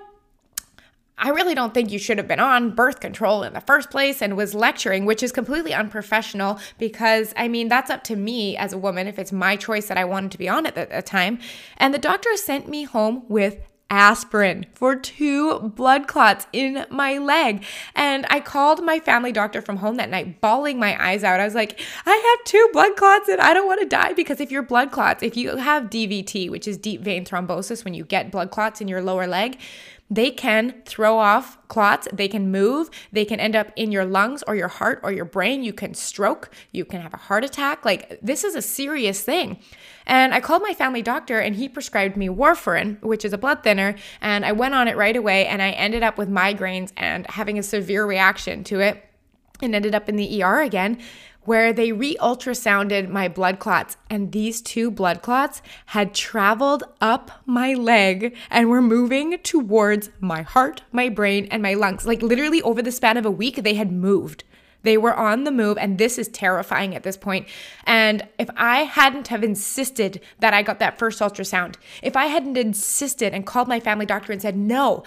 I 1.17 1.29
really 1.29 1.55
don't 1.55 1.73
think 1.73 1.91
you 1.91 1.99
should 1.99 2.17
have 2.17 2.27
been 2.27 2.39
on 2.39 2.71
birth 2.71 2.99
control 2.99 3.43
in 3.43 3.53
the 3.53 3.61
first 3.61 3.89
place 3.89 4.21
and 4.21 4.35
was 4.35 4.53
lecturing, 4.53 5.05
which 5.05 5.23
is 5.23 5.31
completely 5.31 5.73
unprofessional 5.73 6.59
because 6.77 7.33
I 7.37 7.47
mean, 7.47 7.69
that's 7.69 7.89
up 7.89 8.03
to 8.05 8.15
me 8.15 8.57
as 8.57 8.73
a 8.73 8.77
woman 8.77 9.07
if 9.07 9.17
it's 9.17 9.31
my 9.31 9.55
choice 9.55 9.87
that 9.87 9.97
I 9.97 10.05
wanted 10.05 10.31
to 10.31 10.37
be 10.37 10.49
on 10.49 10.65
at 10.65 10.75
the 10.75 11.01
time. 11.01 11.39
And 11.77 11.93
the 11.93 11.99
doctor 11.99 12.35
sent 12.35 12.67
me 12.67 12.83
home 12.83 13.23
with 13.29 13.59
aspirin 13.89 14.65
for 14.73 14.95
two 14.95 15.59
blood 15.59 16.07
clots 16.07 16.47
in 16.51 16.85
my 16.89 17.17
leg. 17.17 17.63
And 17.93 18.25
I 18.29 18.39
called 18.39 18.83
my 18.83 18.99
family 18.99 19.31
doctor 19.31 19.61
from 19.61 19.77
home 19.77 19.97
that 19.97 20.09
night, 20.09 20.41
bawling 20.41 20.79
my 20.79 21.01
eyes 21.01 21.23
out. 21.23 21.39
I 21.39 21.45
was 21.45 21.55
like, 21.55 21.79
I 22.05 22.35
have 22.37 22.45
two 22.45 22.69
blood 22.73 22.95
clots 22.95 23.29
and 23.29 23.39
I 23.39 23.53
don't 23.53 23.67
want 23.67 23.81
to 23.81 23.87
die 23.87 24.13
because 24.13 24.41
if 24.41 24.51
your 24.51 24.63
blood 24.63 24.91
clots, 24.91 25.21
if 25.23 25.37
you 25.37 25.57
have 25.57 25.85
DVT, 25.85 26.49
which 26.49 26.67
is 26.67 26.77
deep 26.77 27.01
vein 27.01 27.25
thrombosis, 27.25 27.85
when 27.85 27.93
you 27.93 28.03
get 28.03 28.31
blood 28.31 28.51
clots 28.51 28.81
in 28.81 28.87
your 28.87 29.01
lower 29.01 29.27
leg, 29.27 29.59
they 30.09 30.29
can 30.29 30.81
throw 30.85 31.17
off 31.17 31.57
clots, 31.67 32.07
they 32.13 32.27
can 32.27 32.51
move, 32.51 32.89
they 33.11 33.25
can 33.25 33.39
end 33.39 33.55
up 33.55 33.71
in 33.75 33.91
your 33.91 34.05
lungs 34.05 34.43
or 34.47 34.55
your 34.55 34.67
heart 34.67 34.99
or 35.03 35.11
your 35.11 35.25
brain. 35.25 35.63
You 35.63 35.73
can 35.73 35.93
stroke, 35.93 36.51
you 36.71 36.85
can 36.85 37.01
have 37.01 37.13
a 37.13 37.17
heart 37.17 37.43
attack. 37.43 37.83
Like, 37.83 38.19
this 38.21 38.43
is 38.43 38.55
a 38.55 38.61
serious 38.61 39.21
thing. 39.21 39.59
And 40.05 40.33
I 40.33 40.41
called 40.41 40.61
my 40.61 40.73
family 40.73 41.01
doctor 41.01 41.39
and 41.39 41.55
he 41.55 41.67
prescribed 41.67 42.17
me 42.17 42.29
warfarin, 42.29 43.01
which 43.01 43.25
is 43.25 43.33
a 43.33 43.37
blood 43.37 43.63
thinner. 43.63 43.95
And 44.21 44.45
I 44.45 44.51
went 44.51 44.75
on 44.75 44.87
it 44.87 44.95
right 44.95 45.15
away 45.15 45.47
and 45.47 45.61
I 45.61 45.71
ended 45.71 46.03
up 46.03 46.17
with 46.17 46.29
migraines 46.29 46.91
and 46.95 47.25
having 47.27 47.57
a 47.57 47.63
severe 47.63 48.05
reaction 48.05 48.63
to 48.65 48.79
it 48.81 49.03
and 49.61 49.73
ended 49.73 49.95
up 49.95 50.07
in 50.07 50.17
the 50.17 50.43
ER 50.43 50.61
again 50.61 50.99
where 51.45 51.71
they 51.71 51.91
re 51.91 52.15
ultrasounded 52.17 53.09
my 53.09 53.27
blood 53.27 53.59
clots, 53.59 53.97
and 54.09 54.31
these 54.31 54.61
two 54.61 54.91
blood 54.91 55.21
clots 55.21 55.61
had 55.87 56.13
traveled 56.13 56.83
up 56.99 57.31
my 57.45 57.73
leg 57.73 58.35
and 58.49 58.69
were 58.69 58.81
moving 58.81 59.37
towards 59.39 60.09
my 60.19 60.41
heart, 60.41 60.81
my 60.91 61.09
brain, 61.09 61.47
and 61.51 61.61
my 61.61 61.73
lungs. 61.73 62.05
Like 62.05 62.21
literally 62.21 62.61
over 62.61 62.81
the 62.81 62.91
span 62.91 63.17
of 63.17 63.25
a 63.25 63.31
week, 63.31 63.63
they 63.63 63.75
had 63.75 63.91
moved. 63.91 64.43
They 64.85 64.97
were 64.97 65.15
on 65.15 65.45
the 65.45 65.51
move, 65.51 65.79
and 65.79 65.97
this 65.97 66.19
is 66.19 66.27
terrifying 66.27 66.93
at 66.93 67.01
this 67.01 67.17
point. 67.17 67.47
And 67.85 68.27
if 68.37 68.49
I 68.55 68.83
hadn't 68.83 69.29
have 69.29 69.43
insisted 69.43 70.21
that 70.39 70.53
I 70.53 70.61
got 70.61 70.77
that 70.77 70.99
first 70.99 71.19
ultrasound, 71.21 71.75
if 72.03 72.15
I 72.15 72.27
hadn't 72.27 72.55
insisted 72.55 73.33
and 73.33 73.47
called 73.47 73.67
my 73.67 73.79
family 73.79 74.05
doctor 74.05 74.31
and 74.31 74.39
said, 74.39 74.55
no, 74.55 75.03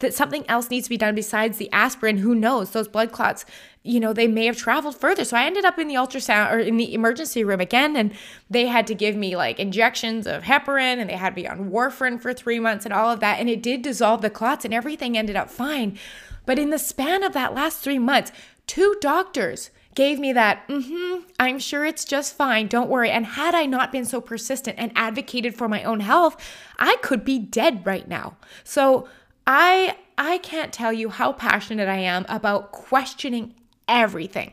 that 0.00 0.14
something 0.14 0.48
else 0.48 0.70
needs 0.70 0.86
to 0.86 0.90
be 0.90 0.96
done 0.96 1.14
besides 1.14 1.58
the 1.58 1.70
aspirin. 1.72 2.18
Who 2.18 2.34
knows? 2.34 2.70
Those 2.70 2.88
blood 2.88 3.10
clots, 3.10 3.44
you 3.82 3.98
know, 3.98 4.12
they 4.12 4.28
may 4.28 4.46
have 4.46 4.56
traveled 4.56 4.96
further. 4.96 5.24
So 5.24 5.36
I 5.36 5.44
ended 5.44 5.64
up 5.64 5.78
in 5.78 5.88
the 5.88 5.94
ultrasound 5.94 6.52
or 6.52 6.58
in 6.58 6.76
the 6.76 6.94
emergency 6.94 7.42
room 7.42 7.60
again, 7.60 7.96
and 7.96 8.12
they 8.48 8.66
had 8.66 8.86
to 8.88 8.94
give 8.94 9.16
me 9.16 9.36
like 9.36 9.58
injections 9.58 10.26
of 10.26 10.44
heparin 10.44 10.98
and 10.98 11.10
they 11.10 11.16
had 11.16 11.34
me 11.34 11.46
on 11.46 11.70
warfarin 11.70 12.20
for 12.20 12.32
three 12.32 12.60
months 12.60 12.84
and 12.84 12.94
all 12.94 13.10
of 13.10 13.20
that. 13.20 13.40
And 13.40 13.48
it 13.48 13.62
did 13.62 13.82
dissolve 13.82 14.22
the 14.22 14.30
clots 14.30 14.64
and 14.64 14.72
everything 14.72 15.18
ended 15.18 15.36
up 15.36 15.50
fine. 15.50 15.98
But 16.46 16.58
in 16.58 16.70
the 16.70 16.78
span 16.78 17.24
of 17.24 17.32
that 17.34 17.54
last 17.54 17.80
three 17.80 17.98
months, 17.98 18.32
two 18.66 18.96
doctors 19.00 19.70
gave 19.94 20.20
me 20.20 20.32
that, 20.32 20.66
mm-hmm, 20.68 21.24
I'm 21.40 21.58
sure 21.58 21.84
it's 21.84 22.04
just 22.04 22.36
fine, 22.36 22.68
don't 22.68 22.88
worry. 22.88 23.10
And 23.10 23.26
had 23.26 23.52
I 23.52 23.66
not 23.66 23.90
been 23.90 24.04
so 24.04 24.20
persistent 24.20 24.78
and 24.78 24.92
advocated 24.94 25.56
for 25.56 25.68
my 25.68 25.82
own 25.82 25.98
health, 26.00 26.36
I 26.78 26.96
could 27.02 27.24
be 27.24 27.40
dead 27.40 27.84
right 27.84 28.06
now. 28.06 28.36
So 28.62 29.08
I 29.48 29.96
I 30.18 30.38
can't 30.38 30.74
tell 30.74 30.92
you 30.92 31.08
how 31.08 31.32
passionate 31.32 31.88
I 31.88 31.96
am 31.96 32.26
about 32.28 32.70
questioning 32.70 33.54
everything. 33.88 34.52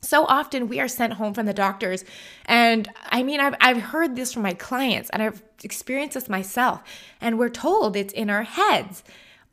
So 0.00 0.24
often 0.24 0.68
we 0.68 0.80
are 0.80 0.88
sent 0.88 1.12
home 1.14 1.32
from 1.32 1.46
the 1.46 1.54
doctors, 1.54 2.04
and 2.44 2.88
I 3.06 3.22
mean, 3.22 3.38
I've, 3.40 3.54
I've 3.60 3.80
heard 3.80 4.16
this 4.16 4.32
from 4.32 4.42
my 4.42 4.52
clients 4.54 5.10
and 5.10 5.22
I've 5.22 5.42
experienced 5.62 6.14
this 6.14 6.28
myself, 6.28 6.82
and 7.20 7.38
we're 7.38 7.50
told 7.50 7.96
it's 7.96 8.12
in 8.12 8.28
our 8.28 8.42
heads 8.42 9.04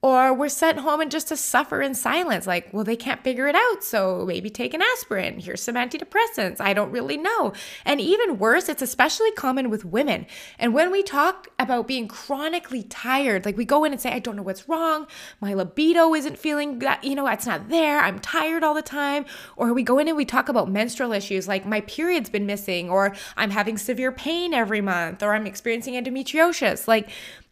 or 0.04 0.34
we're 0.34 0.50
sent 0.50 0.80
home 0.80 1.00
and 1.00 1.10
just 1.10 1.30
to 1.30 1.38
suffer 1.38 1.82
in 1.82 1.96
silence. 1.96 2.46
Like, 2.46 2.68
well, 2.74 2.84
they 2.84 2.98
can't 2.98 3.24
figure 3.24 3.48
it 3.48 3.56
out. 3.56 3.86
So 3.86 4.26
maybe 4.28 4.50
take 4.50 4.74
an 4.74 4.82
aspirin. 4.82 5.40
Here's 5.40 5.64
some 5.64 5.76
antidepressants. 5.76 6.60
I 6.60 6.74
don't 6.74 6.92
really 6.92 7.16
know. 7.16 7.54
And 7.86 8.02
even 8.02 8.38
worse, 8.38 8.68
it's 8.68 8.82
especially 8.82 9.32
common 9.32 9.70
with 9.70 9.86
women. 9.86 10.26
And 10.60 10.74
when 10.74 10.92
we 10.92 11.04
talk 11.04 11.48
about 11.58 11.88
being 11.88 12.10
chronically 12.10 12.84
tired, 12.84 13.46
like 13.46 13.56
we 13.56 13.64
go 13.64 13.86
in 13.86 13.94
and 13.94 14.02
say, 14.02 14.12
I 14.12 14.20
don't 14.20 14.36
know 14.36 14.44
what's 14.44 14.68
wrong. 14.68 15.08
My 15.40 15.54
libido 15.54 16.14
isn't 16.14 16.38
feeling 16.38 16.80
that, 16.80 17.02
you 17.06 17.16
know, 17.16 17.26
it's 17.28 17.48
not 17.48 17.70
there. 17.70 18.00
I'm 18.00 18.20
tired 18.20 18.62
all 18.62 18.74
the 18.74 18.82
time. 18.82 19.24
Or 19.56 19.72
we 19.72 19.84
go 19.84 20.00
in 20.00 20.10
and 20.10 20.18
we 20.18 20.26
talk 20.26 20.50
about 20.50 20.70
menstrual 20.70 21.14
issues 21.14 21.48
like 21.48 21.66
my 21.66 21.80
period's 21.80 22.30
been 22.30 22.46
missing, 22.46 22.90
or 22.90 23.16
I'm 23.38 23.52
having 23.52 23.78
severe 23.78 24.12
pain 24.12 24.54
every 24.54 24.82
month, 24.82 25.24
or 25.24 25.34
I'm 25.34 25.48
experiencing 25.48 25.94
endometriosis. 25.94 26.90
Like, 26.90 27.10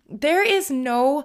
there 0.09 0.45
is 0.45 0.69
no 0.69 1.23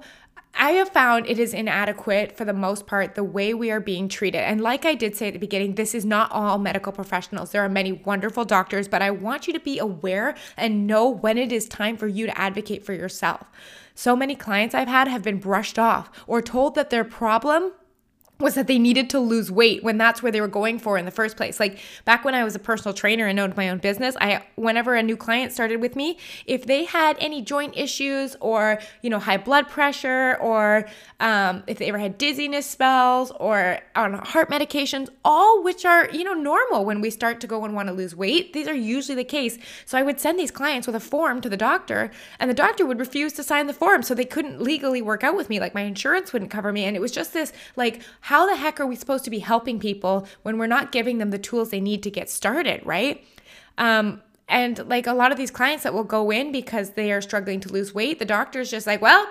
I 0.58 0.70
have 0.70 0.88
found 0.88 1.26
it 1.26 1.38
is 1.38 1.52
inadequate 1.52 2.36
for 2.36 2.46
the 2.46 2.54
most 2.54 2.86
part 2.86 3.14
the 3.14 3.22
way 3.22 3.52
we 3.52 3.70
are 3.70 3.80
being 3.80 4.08
treated. 4.08 4.40
And 4.40 4.60
like 4.60 4.86
I 4.86 4.94
did 4.94 5.14
say 5.14 5.28
at 5.28 5.34
the 5.34 5.38
beginning, 5.38 5.74
this 5.74 5.94
is 5.94 6.04
not 6.04 6.32
all 6.32 6.58
medical 6.58 6.92
professionals. 6.92 7.52
There 7.52 7.62
are 7.62 7.68
many 7.68 7.92
wonderful 7.92 8.46
doctors, 8.46 8.88
but 8.88 9.02
I 9.02 9.10
want 9.10 9.46
you 9.46 9.52
to 9.52 9.60
be 9.60 9.78
aware 9.78 10.34
and 10.56 10.86
know 10.86 11.08
when 11.08 11.36
it 11.36 11.52
is 11.52 11.68
time 11.68 11.98
for 11.98 12.06
you 12.06 12.26
to 12.26 12.38
advocate 12.38 12.84
for 12.86 12.94
yourself. 12.94 13.50
So 13.94 14.16
many 14.16 14.34
clients 14.34 14.74
I've 14.74 14.88
had 14.88 15.08
have 15.08 15.22
been 15.22 15.38
brushed 15.38 15.78
off 15.78 16.10
or 16.26 16.40
told 16.40 16.74
that 16.74 16.88
their 16.90 17.04
problem 17.04 17.72
was 18.38 18.54
that 18.54 18.66
they 18.66 18.78
needed 18.78 19.08
to 19.10 19.18
lose 19.18 19.50
weight 19.50 19.82
when 19.82 19.96
that's 19.96 20.22
where 20.22 20.30
they 20.30 20.42
were 20.42 20.48
going 20.48 20.78
for 20.78 20.98
in 20.98 21.06
the 21.06 21.10
first 21.10 21.36
place. 21.36 21.58
Like 21.58 21.78
back 22.04 22.24
when 22.24 22.34
I 22.34 22.44
was 22.44 22.54
a 22.54 22.58
personal 22.58 22.92
trainer 22.92 23.26
and 23.26 23.40
owned 23.40 23.56
my 23.56 23.70
own 23.70 23.78
business, 23.78 24.14
I 24.20 24.44
whenever 24.56 24.94
a 24.94 25.02
new 25.02 25.16
client 25.16 25.52
started 25.52 25.80
with 25.80 25.96
me, 25.96 26.18
if 26.44 26.66
they 26.66 26.84
had 26.84 27.16
any 27.18 27.40
joint 27.40 27.76
issues 27.76 28.36
or 28.40 28.78
you 29.02 29.08
know 29.08 29.18
high 29.18 29.38
blood 29.38 29.68
pressure 29.68 30.36
or 30.40 30.86
um, 31.20 31.62
if 31.66 31.78
they 31.78 31.86
ever 31.86 31.98
had 31.98 32.18
dizziness 32.18 32.66
spells 32.66 33.30
or 33.40 33.78
on 33.94 34.14
heart 34.14 34.50
medications, 34.50 35.08
all 35.24 35.62
which 35.62 35.86
are 35.86 36.10
you 36.10 36.24
know 36.24 36.34
normal 36.34 36.84
when 36.84 37.00
we 37.00 37.08
start 37.08 37.40
to 37.40 37.46
go 37.46 37.64
and 37.64 37.74
want 37.74 37.88
to 37.88 37.94
lose 37.94 38.14
weight, 38.14 38.52
these 38.52 38.68
are 38.68 38.74
usually 38.74 39.16
the 39.16 39.24
case. 39.24 39.56
So 39.86 39.96
I 39.96 40.02
would 40.02 40.20
send 40.20 40.38
these 40.38 40.50
clients 40.50 40.86
with 40.86 40.96
a 40.96 41.00
form 41.00 41.40
to 41.40 41.48
the 41.48 41.56
doctor, 41.56 42.10
and 42.38 42.50
the 42.50 42.54
doctor 42.54 42.84
would 42.84 43.00
refuse 43.00 43.32
to 43.34 43.42
sign 43.42 43.66
the 43.66 43.72
form, 43.72 44.02
so 44.02 44.14
they 44.14 44.26
couldn't 44.26 44.60
legally 44.60 45.00
work 45.00 45.24
out 45.24 45.36
with 45.36 45.48
me. 45.48 45.58
Like 45.58 45.74
my 45.74 45.82
insurance 45.82 46.34
wouldn't 46.34 46.50
cover 46.50 46.70
me, 46.70 46.84
and 46.84 46.94
it 46.94 47.00
was 47.00 47.12
just 47.12 47.32
this 47.32 47.54
like 47.76 48.02
how 48.26 48.44
the 48.44 48.56
heck 48.56 48.80
are 48.80 48.86
we 48.88 48.96
supposed 48.96 49.22
to 49.24 49.30
be 49.30 49.38
helping 49.38 49.78
people 49.78 50.26
when 50.42 50.58
we're 50.58 50.66
not 50.66 50.90
giving 50.90 51.18
them 51.18 51.30
the 51.30 51.38
tools 51.38 51.70
they 51.70 51.80
need 51.80 52.02
to 52.02 52.10
get 52.10 52.28
started, 52.28 52.84
right? 52.84 53.24
Um, 53.78 54.20
and 54.48 54.84
like 54.88 55.06
a 55.06 55.12
lot 55.12 55.30
of 55.30 55.38
these 55.38 55.52
clients 55.52 55.84
that 55.84 55.94
will 55.94 56.02
go 56.02 56.32
in 56.32 56.50
because 56.50 56.90
they 56.90 57.12
are 57.12 57.20
struggling 57.20 57.60
to 57.60 57.68
lose 57.68 57.94
weight, 57.94 58.18
the 58.18 58.24
doctor's 58.24 58.68
just 58.68 58.84
like, 58.84 59.00
well, 59.00 59.28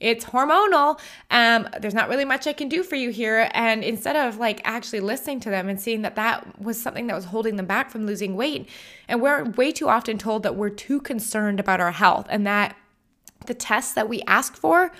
it's 0.00 0.24
hormonal. 0.24 0.98
Um, 1.30 1.68
there's 1.80 1.94
not 1.94 2.08
really 2.08 2.24
much 2.24 2.48
I 2.48 2.52
can 2.52 2.68
do 2.68 2.82
for 2.82 2.96
you 2.96 3.10
here. 3.10 3.48
And 3.52 3.84
instead 3.84 4.16
of 4.16 4.36
like 4.36 4.60
actually 4.64 4.98
listening 4.98 5.38
to 5.38 5.50
them 5.50 5.68
and 5.68 5.80
seeing 5.80 6.02
that 6.02 6.16
that 6.16 6.60
was 6.60 6.82
something 6.82 7.06
that 7.06 7.14
was 7.14 7.26
holding 7.26 7.54
them 7.54 7.66
back 7.66 7.88
from 7.88 8.04
losing 8.04 8.34
weight, 8.34 8.68
and 9.06 9.22
we're 9.22 9.44
way 9.50 9.70
too 9.70 9.88
often 9.88 10.18
told 10.18 10.42
that 10.42 10.56
we're 10.56 10.70
too 10.70 11.00
concerned 11.00 11.60
about 11.60 11.80
our 11.80 11.92
health 11.92 12.26
and 12.28 12.44
that 12.48 12.74
the 13.46 13.54
tests 13.54 13.94
that 13.94 14.08
we 14.08 14.22
ask 14.26 14.56
for 14.56 14.90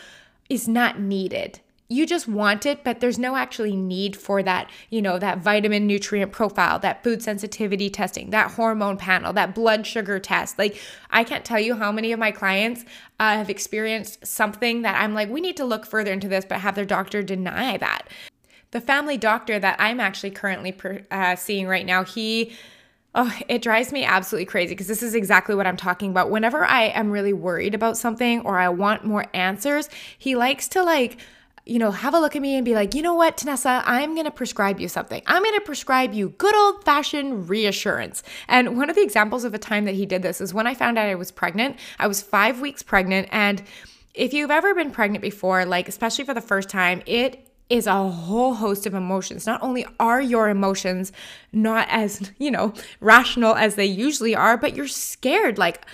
is 0.48 0.68
not 0.68 1.00
needed 1.00 1.58
you 1.88 2.06
just 2.06 2.26
want 2.26 2.64
it, 2.64 2.82
but 2.82 3.00
there's 3.00 3.18
no 3.18 3.36
actually 3.36 3.76
need 3.76 4.16
for 4.16 4.42
that, 4.42 4.70
you 4.88 5.02
know, 5.02 5.18
that 5.18 5.38
vitamin 5.38 5.86
nutrient 5.86 6.32
profile, 6.32 6.78
that 6.78 7.04
food 7.04 7.22
sensitivity 7.22 7.90
testing, 7.90 8.30
that 8.30 8.52
hormone 8.52 8.96
panel, 8.96 9.34
that 9.34 9.54
blood 9.54 9.86
sugar 9.86 10.18
test. 10.18 10.58
Like, 10.58 10.80
I 11.10 11.24
can't 11.24 11.44
tell 11.44 11.60
you 11.60 11.74
how 11.76 11.92
many 11.92 12.12
of 12.12 12.18
my 12.18 12.30
clients 12.30 12.84
uh, 13.20 13.34
have 13.34 13.50
experienced 13.50 14.26
something 14.26 14.82
that 14.82 15.00
I'm 15.00 15.12
like, 15.12 15.28
we 15.28 15.42
need 15.42 15.58
to 15.58 15.64
look 15.64 15.84
further 15.84 16.12
into 16.12 16.28
this, 16.28 16.46
but 16.46 16.60
have 16.60 16.74
their 16.74 16.86
doctor 16.86 17.22
deny 17.22 17.76
that. 17.76 18.08
The 18.70 18.80
family 18.80 19.18
doctor 19.18 19.58
that 19.58 19.76
I'm 19.78 20.00
actually 20.00 20.30
currently 20.30 20.72
per, 20.72 21.02
uh, 21.10 21.36
seeing 21.36 21.66
right 21.66 21.86
now, 21.86 22.04
he 22.04 22.52
Oh, 23.16 23.32
it 23.46 23.62
drives 23.62 23.92
me 23.92 24.02
absolutely 24.02 24.46
crazy 24.46 24.74
because 24.74 24.88
this 24.88 25.00
is 25.00 25.14
exactly 25.14 25.54
what 25.54 25.68
I'm 25.68 25.76
talking 25.76 26.10
about. 26.10 26.30
Whenever 26.30 26.64
I 26.64 26.86
am 26.86 27.12
really 27.12 27.32
worried 27.32 27.72
about 27.72 27.96
something 27.96 28.40
or 28.40 28.58
I 28.58 28.68
want 28.70 29.04
more 29.04 29.26
answers, 29.32 29.88
he 30.18 30.34
likes 30.34 30.66
to 30.70 30.82
like 30.82 31.18
you 31.66 31.78
know, 31.78 31.90
have 31.90 32.12
a 32.12 32.20
look 32.20 32.36
at 32.36 32.42
me 32.42 32.56
and 32.56 32.64
be 32.64 32.74
like, 32.74 32.94
you 32.94 33.00
know 33.00 33.14
what, 33.14 33.38
Tanessa, 33.38 33.82
I'm 33.86 34.14
going 34.14 34.26
to 34.26 34.30
prescribe 34.30 34.80
you 34.80 34.88
something. 34.88 35.22
I'm 35.26 35.42
going 35.42 35.54
to 35.54 35.64
prescribe 35.64 36.12
you 36.12 36.30
good 36.30 36.54
old 36.54 36.84
fashioned 36.84 37.48
reassurance. 37.48 38.22
And 38.48 38.76
one 38.76 38.90
of 38.90 38.96
the 38.96 39.02
examples 39.02 39.44
of 39.44 39.54
a 39.54 39.58
time 39.58 39.86
that 39.86 39.94
he 39.94 40.04
did 40.04 40.22
this 40.22 40.40
is 40.40 40.52
when 40.52 40.66
I 40.66 40.74
found 40.74 40.98
out 40.98 41.08
I 41.08 41.14
was 41.14 41.30
pregnant. 41.30 41.78
I 41.98 42.06
was 42.06 42.20
five 42.20 42.60
weeks 42.60 42.82
pregnant. 42.82 43.28
And 43.32 43.62
if 44.12 44.34
you've 44.34 44.50
ever 44.50 44.74
been 44.74 44.90
pregnant 44.90 45.22
before, 45.22 45.64
like, 45.64 45.88
especially 45.88 46.24
for 46.24 46.34
the 46.34 46.42
first 46.42 46.68
time, 46.68 47.02
it 47.06 47.48
is 47.70 47.86
a 47.86 48.08
whole 48.08 48.54
host 48.54 48.84
of 48.84 48.92
emotions. 48.92 49.46
Not 49.46 49.62
only 49.62 49.86
are 49.98 50.20
your 50.20 50.50
emotions 50.50 51.12
not 51.50 51.88
as, 51.90 52.30
you 52.38 52.50
know, 52.50 52.74
rational 53.00 53.54
as 53.54 53.76
they 53.76 53.86
usually 53.86 54.36
are, 54.36 54.58
but 54.58 54.76
you're 54.76 54.86
scared. 54.86 55.56
Like, 55.56 55.86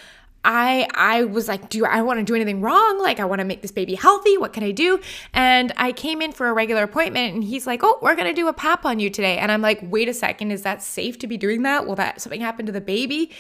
I 0.45 0.89
I 0.95 1.25
was 1.25 1.49
like, 1.49 1.69
do 1.69 1.85
I 1.85 2.03
want 2.03 2.19
to 2.19 2.25
do 2.25 2.35
anything 2.35 2.61
wrong? 2.61 2.99
Like 3.01 3.21
I 3.21 3.25
want 3.25 3.41
to 3.41 3.45
make 3.45 3.63
this 3.63 3.71
baby 3.71 3.95
healthy. 3.95 4.39
What 4.39 4.53
can 4.53 4.65
I 4.65 4.71
do? 4.71 5.01
And 5.35 5.73
I 5.77 5.93
came 5.93 6.23
in 6.23 6.33
for 6.33 6.49
a 6.49 6.53
regular 6.53 6.83
appointment 6.83 7.35
and 7.35 7.45
he's 7.45 7.67
like, 7.67 7.81
"Oh, 7.83 7.99
we're 8.01 8.15
going 8.17 8.29
to 8.29 8.35
do 8.35 8.49
a 8.49 8.53
pap 8.53 8.85
on 8.85 9.01
you 9.01 9.11
today." 9.11 9.39
And 9.39 9.53
I'm 9.53 9.63
like, 9.63 9.81
"Wait 9.83 10.09
a 10.09 10.15
second, 10.15 10.51
is 10.51 10.63
that 10.63 10.83
safe 10.83 11.19
to 11.19 11.27
be 11.27 11.37
doing 11.37 11.63
that? 11.63 11.87
Will 11.87 11.97
that 11.97 12.21
something 12.21 12.41
happen 12.41 12.67
to 12.67 12.73
the 12.73 12.81
baby?" 12.81 13.31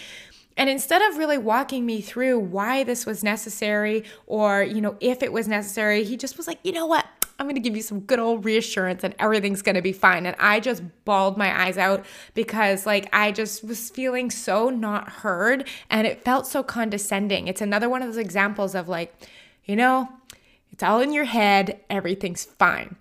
And 0.57 0.69
instead 0.69 1.01
of 1.01 1.17
really 1.17 1.39
walking 1.39 1.87
me 1.87 2.03
through 2.03 2.39
why 2.39 2.85
this 2.85 3.07
was 3.07 3.25
necessary 3.25 4.05
or, 4.27 4.63
you 4.63 4.81
know, 4.81 4.97
if 5.01 5.23
it 5.23 5.33
was 5.33 5.49
necessary, 5.49 6.05
he 6.05 6.17
just 6.17 6.37
was 6.37 6.47
like, 6.47 6.59
"You 6.63 6.73
know 6.73 6.87
what? 6.87 7.07
I'm 7.41 7.47
to 7.55 7.61
give 7.61 7.75
you 7.75 7.83
some 7.83 8.01
good 8.01 8.19
old 8.19 8.45
reassurance 8.45 9.03
and 9.03 9.15
everything's 9.19 9.63
to 9.77 9.81
be 9.81 9.95
fine. 9.95 10.27
And 10.27 10.37
I 10.39 10.61
just 10.61 10.83
bawled 11.07 11.39
my 11.39 11.65
eyes 11.65 11.79
out 11.79 12.05
because, 12.35 12.85
like, 12.85 13.09
I 13.15 13.33
just 13.33 13.65
was 13.65 13.89
feeling 13.89 14.31
so 14.31 14.69
not 14.69 15.09
heard 15.09 15.67
and 15.89 16.07
it 16.07 16.23
felt 16.23 16.47
so 16.47 16.63
condescending. 16.63 17.49
It's 17.49 17.63
another 17.63 17.89
one 17.89 18.03
of 18.03 18.09
those 18.09 18.19
examples 18.19 18.75
of, 18.75 18.89
like, 18.89 19.15
you 19.65 19.75
know, 19.75 20.11
it's 20.71 20.83
all 20.83 21.01
in 21.01 21.15
your 21.15 21.25
head, 21.25 21.81
everything's 21.89 22.45
fine. 22.45 22.97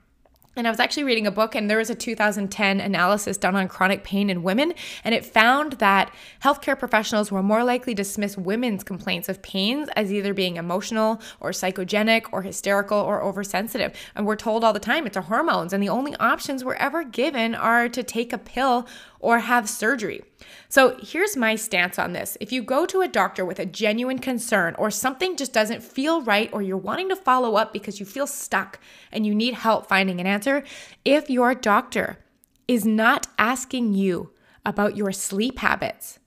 And 0.59 0.67
I 0.67 0.71
was 0.71 0.81
actually 0.81 1.05
reading 1.05 1.25
a 1.25 1.31
book, 1.31 1.55
and 1.55 1.69
there 1.69 1.77
was 1.77 1.89
a 1.89 1.95
2010 1.95 2.81
analysis 2.81 3.37
done 3.37 3.55
on 3.55 3.69
chronic 3.69 4.03
pain 4.03 4.29
in 4.29 4.43
women, 4.43 4.73
and 5.05 5.15
it 5.15 5.25
found 5.25 5.73
that 5.73 6.13
healthcare 6.43 6.77
professionals 6.77 7.31
were 7.31 7.41
more 7.41 7.63
likely 7.63 7.95
to 7.95 8.03
dismiss 8.03 8.37
women's 8.37 8.83
complaints 8.83 9.29
of 9.29 9.41
pains 9.41 9.87
as 9.95 10.11
either 10.11 10.33
being 10.33 10.57
emotional 10.57 11.21
or 11.39 11.51
psychogenic 11.51 12.25
or 12.33 12.41
hysterical 12.41 12.97
or 12.97 13.23
oversensitive. 13.23 13.93
And 14.15 14.27
we're 14.27 14.35
told 14.35 14.65
all 14.65 14.73
the 14.73 14.81
time 14.81 15.07
it's 15.07 15.15
our 15.15 15.23
hormones, 15.23 15.71
and 15.71 15.81
the 15.81 15.87
only 15.87 16.13
options 16.17 16.65
we're 16.65 16.73
ever 16.73 17.05
given 17.05 17.55
are 17.55 17.87
to 17.87 18.03
take 18.03 18.33
a 18.33 18.37
pill 18.37 18.85
or 19.19 19.39
have 19.39 19.69
surgery. 19.69 20.21
So 20.69 20.97
here's 21.01 21.35
my 21.35 21.55
stance 21.55 21.99
on 21.99 22.13
this. 22.13 22.37
If 22.39 22.51
you 22.51 22.61
go 22.61 22.85
to 22.85 23.01
a 23.01 23.07
doctor 23.07 23.43
with 23.43 23.59
a 23.59 23.65
genuine 23.65 24.19
concern 24.19 24.75
or 24.77 24.91
something 24.91 25.35
just 25.35 25.53
doesn't 25.53 25.83
feel 25.83 26.21
right 26.21 26.49
or 26.53 26.61
you're 26.61 26.77
wanting 26.77 27.09
to 27.09 27.15
follow 27.15 27.55
up 27.55 27.73
because 27.73 27.99
you 27.99 28.05
feel 28.05 28.27
stuck 28.27 28.79
and 29.11 29.25
you 29.25 29.35
need 29.35 29.55
help 29.55 29.87
finding 29.87 30.21
an 30.21 30.27
answer, 30.27 30.63
if 31.03 31.29
your 31.29 31.53
doctor 31.53 32.19
is 32.67 32.85
not 32.85 33.27
asking 33.37 33.93
you 33.93 34.31
about 34.65 34.95
your 34.95 35.11
sleep 35.11 35.59
habits, 35.59 36.19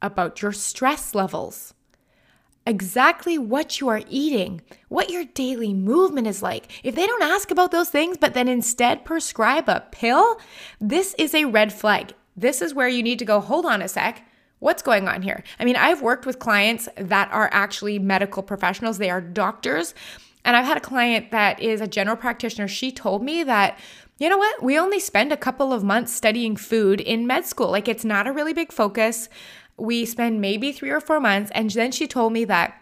about 0.00 0.40
your 0.40 0.52
stress 0.52 1.14
levels, 1.14 1.74
exactly 2.66 3.36
what 3.36 3.80
you 3.80 3.88
are 3.88 4.02
eating, 4.08 4.62
what 4.88 5.10
your 5.10 5.24
daily 5.24 5.74
movement 5.74 6.26
is 6.26 6.42
like. 6.42 6.70
If 6.84 6.94
they 6.94 7.06
don't 7.06 7.22
ask 7.22 7.50
about 7.50 7.70
those 7.70 7.90
things, 7.90 8.16
but 8.16 8.34
then 8.34 8.48
instead 8.48 9.04
prescribe 9.04 9.68
a 9.68 9.84
pill, 9.92 10.40
this 10.80 11.14
is 11.18 11.34
a 11.34 11.44
red 11.44 11.72
flag 11.72 12.14
this 12.40 12.62
is 12.62 12.74
where 12.74 12.88
you 12.88 13.02
need 13.02 13.18
to 13.18 13.24
go, 13.24 13.40
hold 13.40 13.66
on 13.66 13.82
a 13.82 13.88
sec. 13.88 14.26
What's 14.58 14.82
going 14.82 15.08
on 15.08 15.22
here? 15.22 15.42
I 15.58 15.64
mean, 15.64 15.76
I've 15.76 16.02
worked 16.02 16.26
with 16.26 16.38
clients 16.38 16.88
that 16.96 17.30
are 17.32 17.48
actually 17.52 17.98
medical 17.98 18.42
professionals, 18.42 18.98
they 18.98 19.10
are 19.10 19.20
doctors. 19.20 19.94
And 20.44 20.56
I've 20.56 20.64
had 20.64 20.78
a 20.78 20.80
client 20.80 21.30
that 21.32 21.60
is 21.60 21.80
a 21.80 21.86
general 21.86 22.16
practitioner. 22.16 22.66
She 22.66 22.90
told 22.90 23.22
me 23.22 23.42
that, 23.44 23.78
you 24.18 24.28
know 24.28 24.38
what, 24.38 24.62
we 24.62 24.78
only 24.78 24.98
spend 25.00 25.32
a 25.32 25.36
couple 25.36 25.72
of 25.72 25.84
months 25.84 26.12
studying 26.12 26.56
food 26.56 27.00
in 27.00 27.26
med 27.26 27.44
school. 27.44 27.70
Like 27.70 27.88
it's 27.88 28.04
not 28.04 28.26
a 28.26 28.32
really 28.32 28.54
big 28.54 28.72
focus. 28.72 29.28
We 29.76 30.04
spend 30.04 30.40
maybe 30.40 30.72
three 30.72 30.90
or 30.90 31.00
four 31.00 31.20
months. 31.20 31.50
And 31.54 31.70
then 31.70 31.92
she 31.92 32.06
told 32.06 32.32
me 32.32 32.44
that 32.46 32.80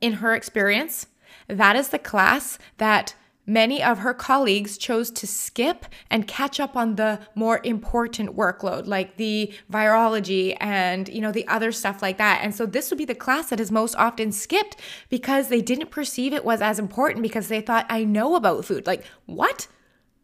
in 0.00 0.14
her 0.14 0.34
experience, 0.34 1.06
that 1.48 1.76
is 1.76 1.88
the 1.88 1.98
class 1.98 2.58
that 2.78 3.14
Many 3.50 3.82
of 3.82 3.98
her 3.98 4.14
colleagues 4.14 4.78
chose 4.78 5.10
to 5.10 5.26
skip 5.26 5.86
and 6.08 6.28
catch 6.28 6.60
up 6.60 6.76
on 6.76 6.94
the 6.94 7.18
more 7.34 7.60
important 7.64 8.36
workload, 8.36 8.86
like 8.86 9.16
the 9.16 9.52
virology 9.68 10.56
and, 10.60 11.08
you 11.08 11.20
know, 11.20 11.32
the 11.32 11.48
other 11.48 11.72
stuff 11.72 12.00
like 12.00 12.16
that. 12.18 12.44
And 12.44 12.54
so 12.54 12.64
this 12.64 12.90
would 12.90 12.98
be 12.98 13.04
the 13.04 13.12
class 13.16 13.50
that 13.50 13.58
is 13.58 13.72
most 13.72 13.96
often 13.96 14.30
skipped 14.30 14.76
because 15.08 15.48
they 15.48 15.60
didn't 15.60 15.90
perceive 15.90 16.32
it 16.32 16.44
was 16.44 16.62
as 16.62 16.78
important 16.78 17.22
because 17.22 17.48
they 17.48 17.60
thought, 17.60 17.86
I 17.88 18.04
know 18.04 18.36
about 18.36 18.64
food. 18.64 18.86
Like, 18.86 19.04
what? 19.26 19.66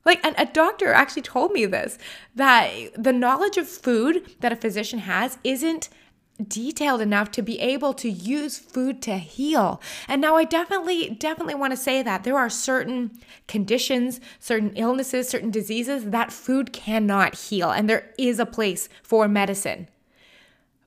Like, 0.05 0.25
and 0.25 0.37
a 0.39 0.47
doctor 0.47 0.93
actually 0.93 1.23
told 1.23 1.51
me 1.51 1.67
this 1.67 1.99
that 2.37 2.71
the 2.97 3.13
knowledge 3.13 3.57
of 3.57 3.67
food 3.67 4.37
that 4.39 4.53
a 4.53 4.57
physician 4.57 5.01
has 5.01 5.37
isn't 5.43 5.89
detailed 6.37 7.01
enough 7.01 7.31
to 7.33 7.43
be 7.43 7.59
able 7.61 7.95
to 7.95 8.11
use 8.11 8.59
food 8.59 9.01
to 9.03 9.17
heal. 9.17 9.81
And 10.07 10.21
now 10.21 10.37
I 10.37 10.45
definitely, 10.45 11.11
definitely 11.19 11.55
want 11.55 11.73
to 11.73 11.77
say 11.77 12.03
that 12.03 12.25
there 12.25 12.37
are 12.37 12.51
certain 12.51 13.19
conditions, 13.49 14.21
certain 14.39 14.73
illnesses, 14.77 15.29
certain 15.29 15.51
diseases 15.51 16.07
that 16.07 16.33
food 16.33 16.73
cannot 16.73 17.35
heal, 17.35 17.71
and 17.71 17.89
there 17.89 18.13
is 18.19 18.39
a 18.39 18.47
place 18.47 18.89
for 19.03 19.29
medicine. 19.29 19.89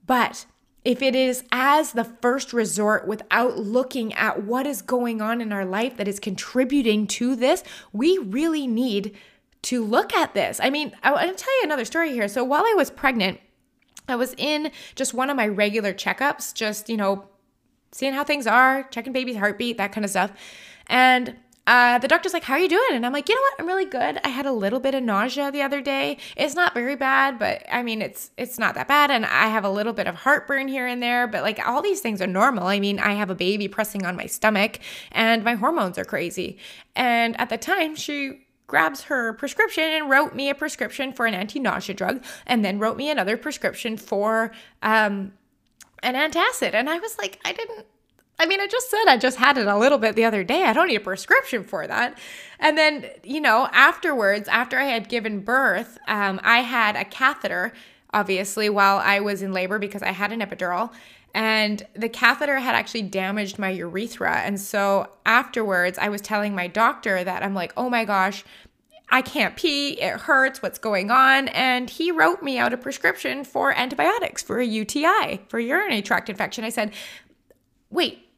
But 0.05 0.45
if 0.85 1.01
it 1.01 1.15
is 1.15 1.43
as 1.51 1.91
the 1.91 2.03
first 2.03 2.53
resort 2.53 3.07
without 3.07 3.57
looking 3.57 4.13
at 4.13 4.43
what 4.43 4.65
is 4.65 4.81
going 4.81 5.21
on 5.21 5.41
in 5.41 5.51
our 5.51 5.65
life 5.65 5.97
that 5.97 6.07
is 6.07 6.19
contributing 6.19 7.05
to 7.07 7.35
this, 7.35 7.63
we 7.91 8.17
really 8.17 8.65
need 8.65 9.15
to 9.63 9.83
look 9.83 10.13
at 10.13 10.33
this. 10.33 10.59
I 10.61 10.69
mean, 10.69 10.93
I 11.03 11.11
want 11.11 11.37
to 11.37 11.43
tell 11.43 11.53
you 11.59 11.65
another 11.65 11.85
story 11.85 12.13
here. 12.13 12.27
So 12.27 12.43
while 12.43 12.63
I 12.65 12.73
was 12.77 12.89
pregnant, 12.89 13.39
I 14.09 14.15
was 14.15 14.33
in 14.37 14.71
just 14.95 15.13
one 15.13 15.29
of 15.29 15.37
my 15.37 15.47
regular 15.47 15.93
checkups, 15.93 16.53
just, 16.53 16.89
you 16.89 16.97
know, 16.97 17.27
seeing 17.91 18.13
how 18.13 18.23
things 18.23 18.47
are, 18.47 18.83
checking 18.91 19.13
baby's 19.13 19.37
heartbeat, 19.37 19.77
that 19.77 19.91
kind 19.91 20.05
of 20.05 20.11
stuff. 20.11 20.31
And 20.87 21.35
uh, 21.69 21.99
the 21.99 22.07
doctor's 22.07 22.33
like, 22.33 22.43
How 22.43 22.55
are 22.55 22.59
you 22.59 22.67
doing? 22.67 22.93
And 22.93 23.05
I'm 23.05 23.13
like, 23.13 23.29
You 23.29 23.35
know 23.35 23.41
what? 23.41 23.53
I'm 23.59 23.67
really 23.67 23.85
good. 23.85 24.19
I 24.23 24.29
had 24.29 24.47
a 24.47 24.51
little 24.51 24.79
bit 24.79 24.95
of 24.95 25.03
nausea 25.03 25.51
the 25.51 25.61
other 25.61 25.81
day. 25.81 26.17
It's 26.35 26.55
not 26.55 26.73
very 26.73 26.95
bad, 26.95 27.37
but 27.37 27.63
I 27.71 27.83
mean, 27.83 28.01
it's 28.01 28.31
it's 28.37 28.57
not 28.57 28.73
that 28.73 28.87
bad. 28.87 29.11
And 29.11 29.23
I 29.23 29.47
have 29.49 29.63
a 29.63 29.69
little 29.69 29.93
bit 29.93 30.07
of 30.07 30.15
heartburn 30.15 30.67
here 30.67 30.87
and 30.87 31.01
there, 31.01 31.27
but 31.27 31.43
like 31.43 31.59
all 31.65 31.83
these 31.83 32.01
things 32.01 32.23
are 32.23 32.27
normal. 32.27 32.65
I 32.65 32.79
mean, 32.79 32.99
I 32.99 33.13
have 33.13 33.29
a 33.29 33.35
baby 33.35 33.67
pressing 33.67 34.03
on 34.03 34.15
my 34.15 34.25
stomach 34.25 34.79
and 35.11 35.43
my 35.43 35.53
hormones 35.53 35.99
are 35.99 36.05
crazy. 36.05 36.57
And 36.95 37.39
at 37.39 37.49
the 37.49 37.57
time, 37.57 37.95
she 37.95 38.47
grabs 38.69 39.03
her 39.03 39.33
prescription 39.33 39.83
and 39.83 40.09
wrote 40.09 40.33
me 40.33 40.49
a 40.49 40.55
prescription 40.55 41.11
for 41.11 41.25
an 41.25 41.33
anti-nausea 41.33 41.93
drug 41.93 42.23
and 42.45 42.63
then 42.63 42.79
wrote 42.79 42.95
me 42.95 43.09
another 43.09 43.35
prescription 43.35 43.97
for 43.97 44.51
um, 44.81 45.33
an 46.01 46.15
antacid 46.15 46.73
and 46.73 46.89
i 46.89 46.97
was 46.99 47.17
like 47.17 47.39
i 47.43 47.51
didn't 47.51 47.85
I 48.41 48.45
mean, 48.45 48.61
I 48.61 48.67
just 48.67 48.89
said 48.89 49.03
I 49.07 49.17
just 49.17 49.37
had 49.37 49.57
it 49.57 49.67
a 49.67 49.77
little 49.77 49.97
bit 49.97 50.15
the 50.15 50.23
other 50.23 50.45
day. 50.45 50.63
I 50.63 50.71
don't 50.71 50.87
need 50.87 50.95
a 50.95 51.01
prescription 51.01 51.63
for 51.65 51.85
that. 51.85 52.17
And 52.57 52.77
then, 52.77 53.09
you 53.21 53.41
know, 53.41 53.67
afterwards, 53.73 54.47
after 54.47 54.79
I 54.79 54.85
had 54.85 55.09
given 55.09 55.41
birth, 55.41 55.97
um, 56.07 56.39
I 56.41 56.59
had 56.59 56.95
a 56.95 57.03
catheter, 57.03 57.73
obviously, 58.13 58.69
while 58.69 58.97
I 58.97 59.19
was 59.19 59.41
in 59.41 59.51
labor 59.51 59.77
because 59.77 60.01
I 60.01 60.11
had 60.11 60.31
an 60.31 60.39
epidural. 60.39 60.91
And 61.33 61.85
the 61.95 62.09
catheter 62.09 62.59
had 62.59 62.75
actually 62.75 63.03
damaged 63.03 63.59
my 63.59 63.69
urethra. 63.69 64.37
And 64.37 64.59
so 64.59 65.07
afterwards, 65.25 65.97
I 65.97 66.09
was 66.09 66.21
telling 66.21 66.55
my 66.55 66.67
doctor 66.67 67.23
that 67.23 67.43
I'm 67.43 67.53
like, 67.53 67.73
oh 67.77 67.89
my 67.89 68.05
gosh, 68.05 68.43
I 69.11 69.21
can't 69.21 69.55
pee, 69.55 69.99
it 69.99 70.21
hurts, 70.21 70.61
what's 70.61 70.77
going 70.77 71.09
on? 71.09 71.47
And 71.49 71.89
he 71.89 72.11
wrote 72.11 72.43
me 72.43 72.59
out 72.59 72.73
a 72.73 72.77
prescription 72.77 73.43
for 73.43 73.71
antibiotics 73.75 74.43
for 74.43 74.59
a 74.59 74.65
UTI, 74.65 75.41
for 75.47 75.59
urinary 75.59 76.03
tract 76.03 76.29
infection. 76.29 76.63
I 76.63 76.69
said, 76.69 76.93
wait, 77.89 78.28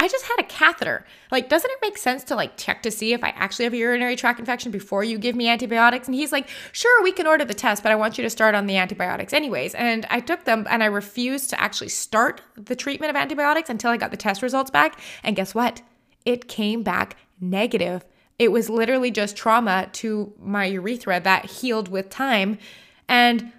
I 0.00 0.08
just 0.08 0.24
had 0.24 0.40
a 0.40 0.44
catheter. 0.44 1.04
Like, 1.30 1.50
doesn't 1.50 1.70
it 1.70 1.76
make 1.82 1.98
sense 1.98 2.24
to 2.24 2.34
like 2.34 2.56
check 2.56 2.82
to 2.84 2.90
see 2.90 3.12
if 3.12 3.22
I 3.22 3.28
actually 3.36 3.66
have 3.66 3.74
a 3.74 3.76
urinary 3.76 4.16
tract 4.16 4.38
infection 4.40 4.72
before 4.72 5.04
you 5.04 5.18
give 5.18 5.36
me 5.36 5.46
antibiotics? 5.46 6.08
And 6.08 6.14
he's 6.14 6.32
like, 6.32 6.48
sure, 6.72 7.02
we 7.02 7.12
can 7.12 7.26
order 7.26 7.44
the 7.44 7.52
test, 7.52 7.82
but 7.82 7.92
I 7.92 7.96
want 7.96 8.16
you 8.16 8.22
to 8.22 8.30
start 8.30 8.54
on 8.54 8.66
the 8.66 8.78
antibiotics 8.78 9.34
anyways. 9.34 9.74
And 9.74 10.06
I 10.08 10.20
took 10.20 10.44
them 10.44 10.66
and 10.70 10.82
I 10.82 10.86
refused 10.86 11.50
to 11.50 11.60
actually 11.60 11.90
start 11.90 12.40
the 12.56 12.74
treatment 12.74 13.10
of 13.10 13.16
antibiotics 13.16 13.68
until 13.68 13.90
I 13.90 13.98
got 13.98 14.10
the 14.10 14.16
test 14.16 14.40
results 14.40 14.70
back. 14.70 14.98
And 15.22 15.36
guess 15.36 15.54
what? 15.54 15.82
It 16.24 16.48
came 16.48 16.82
back 16.82 17.16
negative. 17.38 18.02
It 18.38 18.52
was 18.52 18.70
literally 18.70 19.10
just 19.10 19.36
trauma 19.36 19.90
to 19.92 20.32
my 20.40 20.64
urethra 20.64 21.20
that 21.20 21.44
healed 21.44 21.88
with 21.88 22.08
time. 22.08 22.56
And 23.06 23.52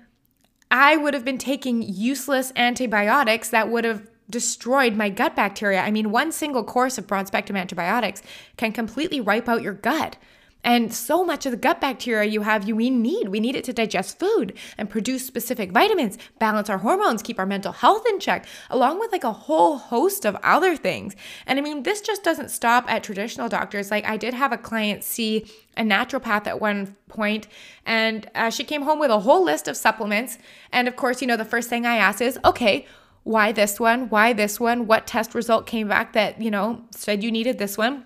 I 0.71 0.97
would 0.97 1.13
have 1.13 1.25
been 1.25 1.37
taking 1.37 1.83
useless 1.83 2.51
antibiotics 2.55 3.49
that 3.49 3.69
would 3.69 3.85
have 3.85 4.10
destroyed 4.31 4.95
my 4.95 5.09
gut 5.09 5.35
bacteria. 5.35 5.81
I 5.81 5.91
mean, 5.91 6.11
one 6.11 6.31
single 6.31 6.63
course 6.63 6.97
of 6.97 7.05
broad 7.05 7.27
spectrum 7.27 7.57
antibiotics 7.57 8.23
can 8.57 8.71
completely 8.71 9.21
wipe 9.21 9.47
out 9.47 9.61
your 9.61 9.73
gut. 9.73 10.17
And 10.63 10.93
so 10.93 11.23
much 11.23 11.45
of 11.45 11.51
the 11.51 11.57
gut 11.57 11.81
bacteria 11.81 12.29
you 12.29 12.41
have, 12.41 12.67
you 12.67 12.75
we 12.75 12.89
need. 12.89 13.29
We 13.29 13.39
need 13.39 13.55
it 13.55 13.63
to 13.65 13.73
digest 13.73 14.19
food 14.19 14.53
and 14.77 14.89
produce 14.89 15.25
specific 15.25 15.71
vitamins, 15.71 16.17
balance 16.39 16.69
our 16.69 16.77
hormones, 16.79 17.23
keep 17.23 17.39
our 17.39 17.45
mental 17.45 17.71
health 17.71 18.05
in 18.07 18.19
check, 18.19 18.45
along 18.69 18.99
with 18.99 19.11
like 19.11 19.23
a 19.23 19.33
whole 19.33 19.77
host 19.77 20.25
of 20.25 20.37
other 20.43 20.75
things. 20.75 21.15
And 21.47 21.57
I 21.57 21.61
mean, 21.61 21.83
this 21.83 22.01
just 22.01 22.23
doesn't 22.23 22.51
stop 22.51 22.91
at 22.91 23.03
traditional 23.03 23.49
doctors. 23.49 23.89
Like 23.89 24.05
I 24.05 24.17
did 24.17 24.33
have 24.33 24.51
a 24.51 24.57
client 24.57 25.03
see 25.03 25.47
a 25.77 25.83
naturopath 25.83 26.45
at 26.47 26.59
one 26.59 26.95
point, 27.07 27.47
and 27.85 28.29
uh, 28.35 28.49
she 28.49 28.63
came 28.63 28.83
home 28.83 28.99
with 28.99 29.09
a 29.09 29.21
whole 29.21 29.43
list 29.43 29.67
of 29.67 29.77
supplements. 29.77 30.37
And 30.71 30.87
of 30.87 30.95
course, 30.95 31.21
you 31.21 31.27
know, 31.27 31.37
the 31.37 31.45
first 31.45 31.69
thing 31.69 31.85
I 31.85 31.95
ask 31.95 32.21
is, 32.21 32.37
okay, 32.45 32.85
why 33.23 33.51
this 33.51 33.79
one? 33.79 34.09
Why 34.09 34.33
this 34.33 34.59
one? 34.59 34.87
What 34.87 35.07
test 35.07 35.35
result 35.35 35.67
came 35.67 35.87
back 35.87 36.13
that, 36.13 36.41
you 36.41 36.51
know, 36.51 36.83
said 36.91 37.23
you 37.23 37.31
needed 37.31 37.57
this 37.57 37.77
one? 37.77 38.05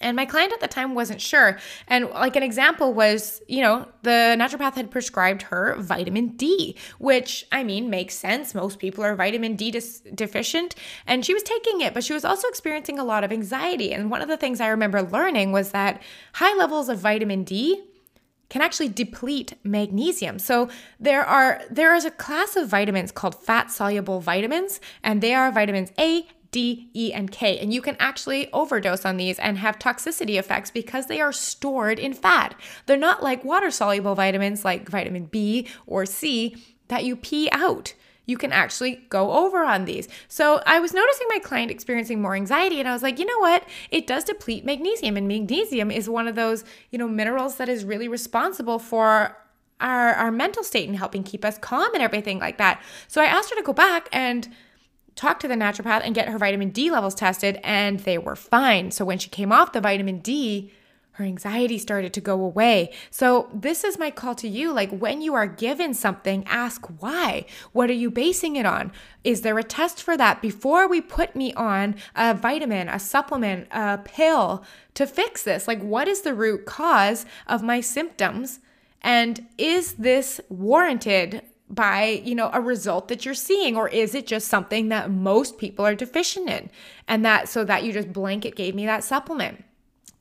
And 0.00 0.16
my 0.16 0.26
client 0.26 0.52
at 0.52 0.60
the 0.60 0.68
time 0.68 0.94
wasn't 0.94 1.20
sure. 1.20 1.58
And 1.86 2.10
like 2.10 2.34
an 2.34 2.42
example 2.42 2.92
was, 2.92 3.40
you 3.46 3.62
know, 3.62 3.86
the 4.02 4.36
naturopath 4.36 4.74
had 4.74 4.90
prescribed 4.90 5.42
her 5.42 5.76
vitamin 5.78 6.28
D, 6.36 6.76
which 6.98 7.46
I 7.52 7.62
mean 7.62 7.88
makes 7.88 8.14
sense. 8.14 8.54
Most 8.54 8.80
people 8.80 9.04
are 9.04 9.14
vitamin 9.14 9.54
D 9.54 9.70
deficient. 9.70 10.74
And 11.06 11.24
she 11.24 11.34
was 11.34 11.44
taking 11.44 11.80
it, 11.82 11.94
but 11.94 12.02
she 12.02 12.12
was 12.12 12.24
also 12.24 12.48
experiencing 12.48 12.98
a 12.98 13.04
lot 13.04 13.22
of 13.22 13.32
anxiety. 13.32 13.92
And 13.92 14.10
one 14.10 14.22
of 14.22 14.28
the 14.28 14.36
things 14.36 14.60
I 14.60 14.68
remember 14.68 15.02
learning 15.02 15.52
was 15.52 15.70
that 15.70 16.02
high 16.34 16.54
levels 16.56 16.88
of 16.88 16.98
vitamin 16.98 17.44
D 17.44 17.80
can 18.52 18.60
actually 18.60 18.90
deplete 18.90 19.54
magnesium. 19.64 20.38
So 20.38 20.68
there 21.00 21.24
are 21.24 21.62
there 21.70 21.94
is 21.94 22.04
a 22.04 22.10
class 22.10 22.54
of 22.54 22.68
vitamins 22.68 23.10
called 23.10 23.34
fat 23.34 23.70
soluble 23.70 24.20
vitamins 24.20 24.78
and 25.02 25.22
they 25.22 25.32
are 25.32 25.50
vitamins 25.50 25.90
A, 25.98 26.26
D, 26.50 26.90
E, 26.92 27.14
and 27.14 27.32
K. 27.32 27.58
And 27.58 27.72
you 27.72 27.80
can 27.80 27.96
actually 27.98 28.52
overdose 28.52 29.06
on 29.06 29.16
these 29.16 29.38
and 29.38 29.56
have 29.56 29.78
toxicity 29.78 30.38
effects 30.38 30.70
because 30.70 31.06
they 31.06 31.18
are 31.18 31.32
stored 31.32 31.98
in 31.98 32.12
fat. 32.12 32.54
They're 32.84 32.98
not 32.98 33.22
like 33.22 33.42
water 33.42 33.70
soluble 33.70 34.14
vitamins 34.14 34.66
like 34.66 34.86
vitamin 34.86 35.24
B 35.24 35.66
or 35.86 36.04
C 36.04 36.62
that 36.88 37.04
you 37.04 37.16
pee 37.16 37.48
out 37.52 37.94
you 38.26 38.38
can 38.38 38.52
actually 38.52 39.04
go 39.08 39.32
over 39.32 39.64
on 39.64 39.84
these. 39.84 40.08
So 40.28 40.62
I 40.66 40.78
was 40.78 40.94
noticing 40.94 41.26
my 41.28 41.38
client 41.40 41.70
experiencing 41.70 42.22
more 42.22 42.34
anxiety 42.34 42.78
and 42.78 42.88
I 42.88 42.92
was 42.92 43.02
like, 43.02 43.18
you 43.18 43.26
know 43.26 43.38
what? 43.38 43.64
It 43.90 44.06
does 44.06 44.24
deplete 44.24 44.64
magnesium 44.64 45.16
and 45.16 45.26
magnesium 45.26 45.90
is 45.90 46.08
one 46.08 46.28
of 46.28 46.34
those, 46.34 46.64
you 46.90 46.98
know, 46.98 47.08
minerals 47.08 47.56
that 47.56 47.68
is 47.68 47.84
really 47.84 48.08
responsible 48.08 48.78
for 48.78 49.36
our, 49.80 50.14
our 50.14 50.30
mental 50.30 50.62
state 50.62 50.88
and 50.88 50.96
helping 50.96 51.24
keep 51.24 51.44
us 51.44 51.58
calm 51.58 51.92
and 51.94 52.02
everything 52.02 52.38
like 52.38 52.58
that. 52.58 52.80
So 53.08 53.20
I 53.20 53.26
asked 53.26 53.50
her 53.50 53.56
to 53.56 53.62
go 53.62 53.72
back 53.72 54.08
and 54.12 54.48
talk 55.14 55.40
to 55.40 55.48
the 55.48 55.54
naturopath 55.54 56.00
and 56.04 56.14
get 56.14 56.28
her 56.28 56.38
vitamin 56.38 56.70
D 56.70 56.90
levels 56.90 57.14
tested, 57.14 57.60
and 57.62 58.00
they 58.00 58.16
were 58.16 58.36
fine. 58.36 58.90
So 58.90 59.04
when 59.04 59.18
she 59.18 59.28
came 59.28 59.52
off 59.52 59.72
the 59.72 59.80
vitamin 59.80 60.20
D, 60.20 60.72
her 61.12 61.24
anxiety 61.24 61.76
started 61.78 62.12
to 62.14 62.20
go 62.20 62.42
away. 62.42 62.90
So, 63.10 63.50
this 63.52 63.84
is 63.84 63.98
my 63.98 64.10
call 64.10 64.34
to 64.36 64.48
you. 64.48 64.72
Like, 64.72 64.90
when 64.90 65.20
you 65.20 65.34
are 65.34 65.46
given 65.46 65.92
something, 65.92 66.44
ask 66.46 66.86
why. 67.00 67.44
What 67.72 67.90
are 67.90 67.94
you 67.94 68.10
basing 68.10 68.56
it 68.56 68.64
on? 68.64 68.92
Is 69.22 69.42
there 69.42 69.58
a 69.58 69.62
test 69.62 70.02
for 70.02 70.16
that 70.16 70.40
before 70.40 70.88
we 70.88 71.00
put 71.00 71.36
me 71.36 71.52
on 71.52 71.96
a 72.16 72.34
vitamin, 72.34 72.88
a 72.88 72.98
supplement, 72.98 73.68
a 73.70 73.98
pill 73.98 74.64
to 74.94 75.06
fix 75.06 75.42
this? 75.42 75.68
Like, 75.68 75.82
what 75.82 76.08
is 76.08 76.22
the 76.22 76.34
root 76.34 76.64
cause 76.64 77.26
of 77.46 77.62
my 77.62 77.80
symptoms? 77.80 78.60
And 79.02 79.46
is 79.58 79.94
this 79.94 80.40
warranted 80.48 81.42
by, 81.68 82.22
you 82.24 82.34
know, 82.34 82.50
a 82.52 82.60
result 82.60 83.08
that 83.08 83.24
you're 83.24 83.34
seeing 83.34 83.76
or 83.76 83.88
is 83.88 84.14
it 84.14 84.26
just 84.26 84.48
something 84.48 84.88
that 84.88 85.10
most 85.10 85.58
people 85.58 85.84
are 85.86 85.94
deficient 85.94 86.48
in? 86.48 86.70
And 87.08 87.24
that 87.24 87.48
so 87.48 87.64
that 87.64 87.82
you 87.82 87.92
just 87.92 88.12
blanket 88.12 88.56
gave 88.56 88.74
me 88.74 88.86
that 88.86 89.04
supplement. 89.04 89.64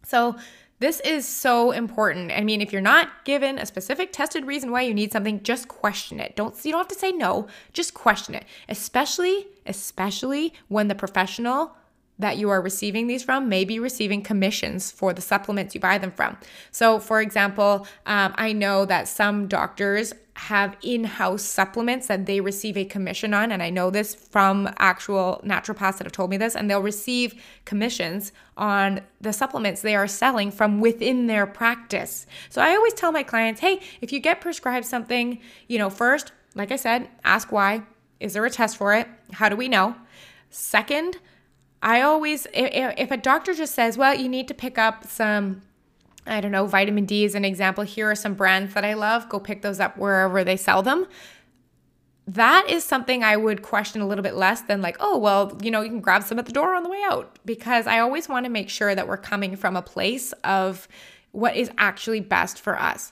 So, 0.04 0.36
this 0.82 1.00
is 1.02 1.28
so 1.28 1.72
important. 1.72 2.32
I 2.32 2.41
mean, 2.41 2.60
if 2.60 2.74
you're 2.74 2.82
not 2.82 3.24
given 3.24 3.60
a 3.60 3.67
specific 3.67 4.12
tested 4.12 4.46
reason 4.46 4.72
why 4.72 4.82
you 4.82 4.96
need 4.96 5.12
something, 5.12 5.44
just 5.44 5.67
question 5.67 6.20
it. 6.20 6.36
Don't 6.36 6.54
you 6.65 6.72
don't 6.72 6.80
have 6.80 6.88
to 6.88 6.96
say 6.96 7.12
no, 7.12 7.48
just 7.72 7.94
question 7.94 8.34
it. 8.34 8.46
Especially 8.67 9.48
especially 9.67 10.54
when 10.70 10.88
the 10.88 10.96
professional 10.96 11.76
that 12.22 12.38
you 12.38 12.50
are 12.50 12.62
receiving 12.62 13.08
these 13.08 13.24
from 13.24 13.50
may 13.50 13.66
be 13.66 13.80
receiving 13.80 14.22
commissions 14.22 14.92
for 14.92 15.14
the 15.14 15.22
supplements 15.22 15.76
you 15.76 15.82
buy 15.82 15.98
them 15.98 16.12
from. 16.12 16.38
So, 16.72 17.00
for 17.00 17.22
example, 17.22 17.88
um, 18.06 18.34
I 18.38 18.54
know 18.54 18.86
that 18.86 19.08
some 19.08 19.48
doctors 19.48 20.14
have 20.36 20.78
in 20.82 21.04
house 21.04 21.44
supplements 21.44 22.08
that 22.08 22.26
they 22.26 22.40
receive 22.40 22.78
a 22.78 22.86
commission 22.86 23.34
on. 23.34 23.52
And 23.52 23.62
I 23.62 23.70
know 23.70 23.90
this 23.90 24.16
from 24.16 24.74
actual 24.80 25.42
naturopaths 25.46 25.98
that 25.98 26.06
have 26.06 26.14
told 26.14 26.30
me 26.30 26.38
this, 26.38 26.56
and 26.56 26.70
they'll 26.70 26.82
receive 26.82 27.44
commissions 27.66 28.32
on 28.56 29.02
the 29.20 29.34
supplements 29.34 29.82
they 29.82 29.96
are 29.96 30.08
selling 30.08 30.50
from 30.50 30.80
within 30.80 31.28
their 31.28 31.46
practice. 31.46 32.26
So, 32.50 32.62
I 32.62 32.76
always 32.76 32.94
tell 32.94 33.12
my 33.12 33.24
clients 33.24 33.62
hey, 33.62 33.82
if 34.00 34.14
you 34.14 34.20
get 34.20 34.42
prescribed 34.42 34.86
something, 34.86 35.40
you 35.68 35.78
know, 35.78 35.90
first, 35.90 36.32
like 36.56 36.72
I 36.72 36.78
said, 36.78 37.10
ask 37.24 37.52
why. 37.52 37.84
Is 38.20 38.34
there 38.34 38.46
a 38.46 38.52
test 38.52 38.78
for 38.78 38.94
it? 38.94 39.08
How 39.34 39.50
do 39.50 39.56
we 39.56 39.68
know? 39.68 39.96
Second, 40.52 41.18
I 41.82 42.02
always, 42.02 42.46
if, 42.54 42.94
if 42.98 43.12
a 43.12 43.17
doctor 43.17 43.54
just 43.54 43.74
says, 43.74 43.98
well, 43.98 44.15
you 44.15 44.30
need 44.30 44.48
to 44.50 44.54
pick 44.54 44.78
up 44.78 45.08
some, 45.08 45.62
I 46.28 46.39
don't 46.39 46.52
know, 46.52 46.67
vitamin 46.67 47.06
D 47.06 47.26
as 47.26 47.34
an 47.34 47.44
example, 47.44 47.84
here 47.84 48.10
are 48.12 48.15
some 48.15 48.36
brands 48.36 48.74
that 48.76 48.86
I 48.86 48.94
love, 48.94 49.28
go 49.30 49.39
pick 49.39 49.62
those 49.62 49.80
up 49.80 49.98
wherever 49.98 50.44
they 50.44 50.58
sell 50.58 50.84
them. 50.84 51.08
That 52.28 52.70
is 52.70 52.84
something 52.84 53.24
I 53.24 53.36
would 53.36 53.63
question 53.63 54.00
a 54.00 54.08
little 54.08 54.22
bit 54.22 54.36
less 54.36 54.62
than, 54.62 54.82
like, 54.82 54.96
oh, 55.00 55.17
well, 55.17 55.58
you 55.62 55.72
know, 55.72 55.82
you 55.82 55.89
can 55.89 56.02
grab 56.02 56.24
some 56.24 56.38
at 56.38 56.46
the 56.46 56.52
door 56.52 56.76
on 56.76 56.84
the 56.84 56.89
way 56.89 57.02
out. 57.04 57.39
Because 57.46 57.88
I 57.88 58.00
always 58.00 58.30
want 58.30 58.46
to 58.46 58.52
make 58.52 58.70
sure 58.70 58.94
that 58.94 59.08
we're 59.08 59.17
coming 59.17 59.56
from 59.56 59.76
a 59.76 59.82
place 59.82 60.32
of 60.44 60.88
what 61.32 61.56
is 61.56 61.72
actually 61.80 62.20
best 62.20 62.60
for 62.60 62.80
us. 62.80 63.12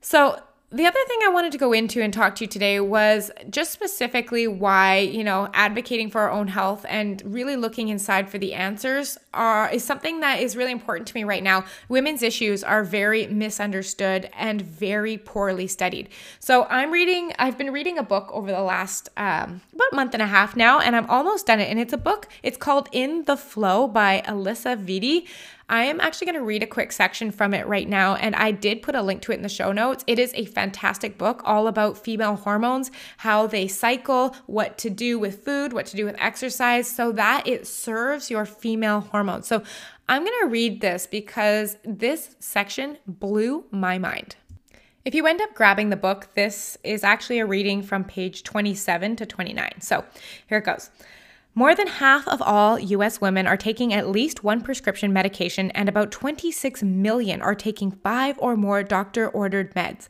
So, 0.00 0.40
the 0.72 0.86
other 0.86 1.00
thing 1.08 1.18
I 1.24 1.28
wanted 1.30 1.50
to 1.52 1.58
go 1.58 1.72
into 1.72 2.00
and 2.00 2.12
talk 2.12 2.36
to 2.36 2.44
you 2.44 2.48
today 2.48 2.78
was 2.78 3.32
just 3.50 3.72
specifically 3.72 4.46
why, 4.46 4.98
you 4.98 5.24
know, 5.24 5.48
advocating 5.52 6.10
for 6.10 6.20
our 6.20 6.30
own 6.30 6.46
health 6.46 6.86
and 6.88 7.20
really 7.24 7.56
looking 7.56 7.88
inside 7.88 8.30
for 8.30 8.38
the 8.38 8.54
answers 8.54 9.18
are 9.34 9.68
is 9.72 9.82
something 9.82 10.20
that 10.20 10.38
is 10.40 10.56
really 10.56 10.70
important 10.70 11.08
to 11.08 11.14
me 11.14 11.24
right 11.24 11.42
now. 11.42 11.64
Women's 11.88 12.22
issues 12.22 12.62
are 12.62 12.84
very 12.84 13.26
misunderstood 13.26 14.30
and 14.38 14.62
very 14.62 15.18
poorly 15.18 15.66
studied. 15.66 16.08
So 16.38 16.64
I'm 16.70 16.92
reading, 16.92 17.32
I've 17.36 17.58
been 17.58 17.72
reading 17.72 17.98
a 17.98 18.04
book 18.04 18.30
over 18.32 18.52
the 18.52 18.62
last 18.62 19.08
um, 19.16 19.62
about 19.74 19.92
month 19.92 20.14
and 20.14 20.22
a 20.22 20.26
half 20.26 20.54
now, 20.54 20.78
and 20.78 20.94
I'm 20.94 21.10
almost 21.10 21.46
done 21.46 21.58
it. 21.58 21.68
And 21.68 21.80
it's 21.80 21.92
a 21.92 21.98
book, 21.98 22.28
it's 22.44 22.56
called 22.56 22.88
In 22.92 23.24
the 23.24 23.36
FLO 23.36 23.88
by 23.88 24.22
Alisa 24.24 24.76
Vitti. 24.76 25.26
I 25.70 25.84
am 25.84 26.00
actually 26.00 26.26
going 26.26 26.34
to 26.40 26.44
read 26.44 26.64
a 26.64 26.66
quick 26.66 26.90
section 26.90 27.30
from 27.30 27.54
it 27.54 27.64
right 27.68 27.88
now, 27.88 28.16
and 28.16 28.34
I 28.34 28.50
did 28.50 28.82
put 28.82 28.96
a 28.96 29.02
link 29.02 29.22
to 29.22 29.32
it 29.32 29.36
in 29.36 29.42
the 29.42 29.48
show 29.48 29.70
notes. 29.70 30.02
It 30.08 30.18
is 30.18 30.32
a 30.34 30.44
fantastic 30.46 31.16
book 31.16 31.42
all 31.44 31.68
about 31.68 31.96
female 31.96 32.34
hormones, 32.34 32.90
how 33.18 33.46
they 33.46 33.68
cycle, 33.68 34.34
what 34.46 34.78
to 34.78 34.90
do 34.90 35.16
with 35.16 35.44
food, 35.44 35.72
what 35.72 35.86
to 35.86 35.96
do 35.96 36.04
with 36.04 36.16
exercise, 36.18 36.90
so 36.90 37.12
that 37.12 37.46
it 37.46 37.68
serves 37.68 38.30
your 38.30 38.44
female 38.44 39.00
hormones. 39.00 39.46
So 39.46 39.62
I'm 40.08 40.24
going 40.24 40.40
to 40.42 40.48
read 40.48 40.80
this 40.80 41.06
because 41.06 41.76
this 41.84 42.34
section 42.40 42.98
blew 43.06 43.64
my 43.70 43.96
mind. 43.96 44.34
If 45.04 45.14
you 45.14 45.24
end 45.28 45.40
up 45.40 45.54
grabbing 45.54 45.90
the 45.90 45.96
book, 45.96 46.30
this 46.34 46.78
is 46.82 47.04
actually 47.04 47.38
a 47.38 47.46
reading 47.46 47.84
from 47.84 48.02
page 48.02 48.42
27 48.42 49.14
to 49.14 49.24
29. 49.24 49.80
So 49.82 50.04
here 50.48 50.58
it 50.58 50.64
goes. 50.64 50.90
More 51.54 51.74
than 51.74 51.88
half 51.88 52.28
of 52.28 52.40
all 52.40 52.78
US 52.78 53.20
women 53.20 53.46
are 53.46 53.56
taking 53.56 53.92
at 53.92 54.08
least 54.08 54.44
one 54.44 54.60
prescription 54.60 55.12
medication, 55.12 55.70
and 55.72 55.88
about 55.88 56.12
26 56.12 56.82
million 56.82 57.42
are 57.42 57.54
taking 57.56 57.90
five 57.90 58.36
or 58.38 58.56
more 58.56 58.82
doctor 58.82 59.28
ordered 59.28 59.74
meds. 59.74 60.08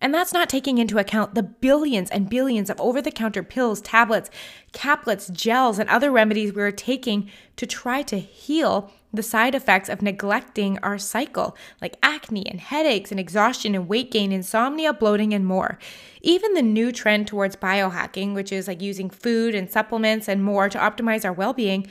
And 0.00 0.14
that's 0.14 0.32
not 0.32 0.48
taking 0.48 0.78
into 0.78 0.98
account 0.98 1.34
the 1.34 1.42
billions 1.42 2.10
and 2.10 2.28
billions 2.28 2.70
of 2.70 2.80
over 2.80 3.00
the 3.00 3.10
counter 3.10 3.42
pills, 3.42 3.80
tablets, 3.80 4.30
caplets, 4.72 5.32
gels, 5.32 5.78
and 5.78 5.88
other 5.88 6.12
remedies 6.12 6.52
we 6.52 6.62
are 6.62 6.70
taking 6.70 7.30
to 7.56 7.66
try 7.66 8.02
to 8.02 8.18
heal 8.18 8.92
the 9.12 9.22
side 9.22 9.54
effects 9.54 9.88
of 9.88 10.02
neglecting 10.02 10.78
our 10.82 10.98
cycle, 10.98 11.56
like 11.80 11.96
acne 12.02 12.46
and 12.46 12.60
headaches 12.60 13.10
and 13.10 13.20
exhaustion 13.20 13.74
and 13.74 13.88
weight 13.88 14.10
gain, 14.10 14.32
insomnia, 14.32 14.92
bloating, 14.92 15.32
and 15.32 15.46
more. 15.46 15.78
Even 16.22 16.54
the 16.54 16.62
new 16.62 16.92
trend 16.92 17.26
towards 17.26 17.56
biohacking, 17.56 18.34
which 18.34 18.52
is 18.52 18.68
like 18.68 18.82
using 18.82 19.08
food 19.10 19.54
and 19.54 19.70
supplements 19.70 20.28
and 20.28 20.44
more 20.44 20.68
to 20.68 20.78
optimize 20.78 21.24
our 21.24 21.32
well 21.32 21.52
being, 21.52 21.86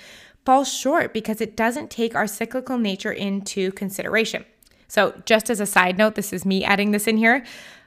falls 0.45 0.71
short 0.71 1.13
because 1.13 1.41
it 1.41 1.55
doesn't 1.55 1.89
take 1.89 2.15
our 2.15 2.27
cyclical 2.27 2.77
nature 2.77 3.11
into 3.11 3.71
consideration. 3.71 4.45
So, 4.87 5.19
just 5.25 5.49
as 5.49 5.59
a 5.59 5.65
side 5.65 5.97
note, 5.97 6.15
this 6.15 6.31
is 6.31 6.45
me 6.45 6.63
adding 6.63 6.91
this 6.91 7.07
in 7.07 7.17
here. 7.17 7.43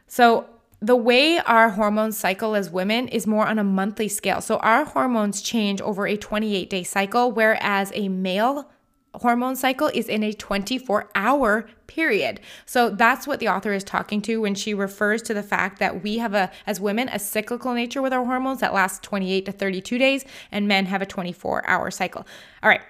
So, 0.08 0.46
the 0.80 0.96
way 0.96 1.38
our 1.38 1.70
hormones 1.70 2.16
cycle 2.16 2.54
as 2.54 2.70
women 2.70 3.08
is 3.08 3.26
more 3.26 3.46
on 3.46 3.58
a 3.58 3.64
monthly 3.64 4.08
scale. 4.08 4.40
So, 4.40 4.56
our 4.58 4.84
hormones 4.84 5.40
change 5.40 5.80
over 5.80 6.06
a 6.06 6.16
28 6.16 6.68
day 6.68 6.82
cycle, 6.82 7.30
whereas 7.30 7.92
a 7.94 8.08
male 8.08 8.68
hormone 9.14 9.56
cycle 9.56 9.90
is 9.92 10.08
in 10.08 10.22
a 10.22 10.32
24 10.32 11.10
hour 11.14 11.68
period. 11.86 12.40
So 12.66 12.90
that's 12.90 13.26
what 13.26 13.40
the 13.40 13.48
author 13.48 13.72
is 13.72 13.84
talking 13.84 14.22
to 14.22 14.40
when 14.40 14.54
she 14.54 14.74
refers 14.74 15.22
to 15.22 15.34
the 15.34 15.42
fact 15.42 15.78
that 15.78 16.02
we 16.02 16.18
have 16.18 16.34
a 16.34 16.50
as 16.66 16.80
women 16.80 17.08
a 17.08 17.18
cyclical 17.18 17.74
nature 17.74 18.02
with 18.02 18.12
our 18.12 18.24
hormones 18.24 18.60
that 18.60 18.74
lasts 18.74 19.00
28 19.00 19.46
to 19.46 19.52
32 19.52 19.98
days 19.98 20.24
and 20.52 20.68
men 20.68 20.86
have 20.86 21.02
a 21.02 21.06
24 21.06 21.68
hour 21.68 21.90
cycle. 21.90 22.26
All 22.62 22.68
right. 22.68 22.82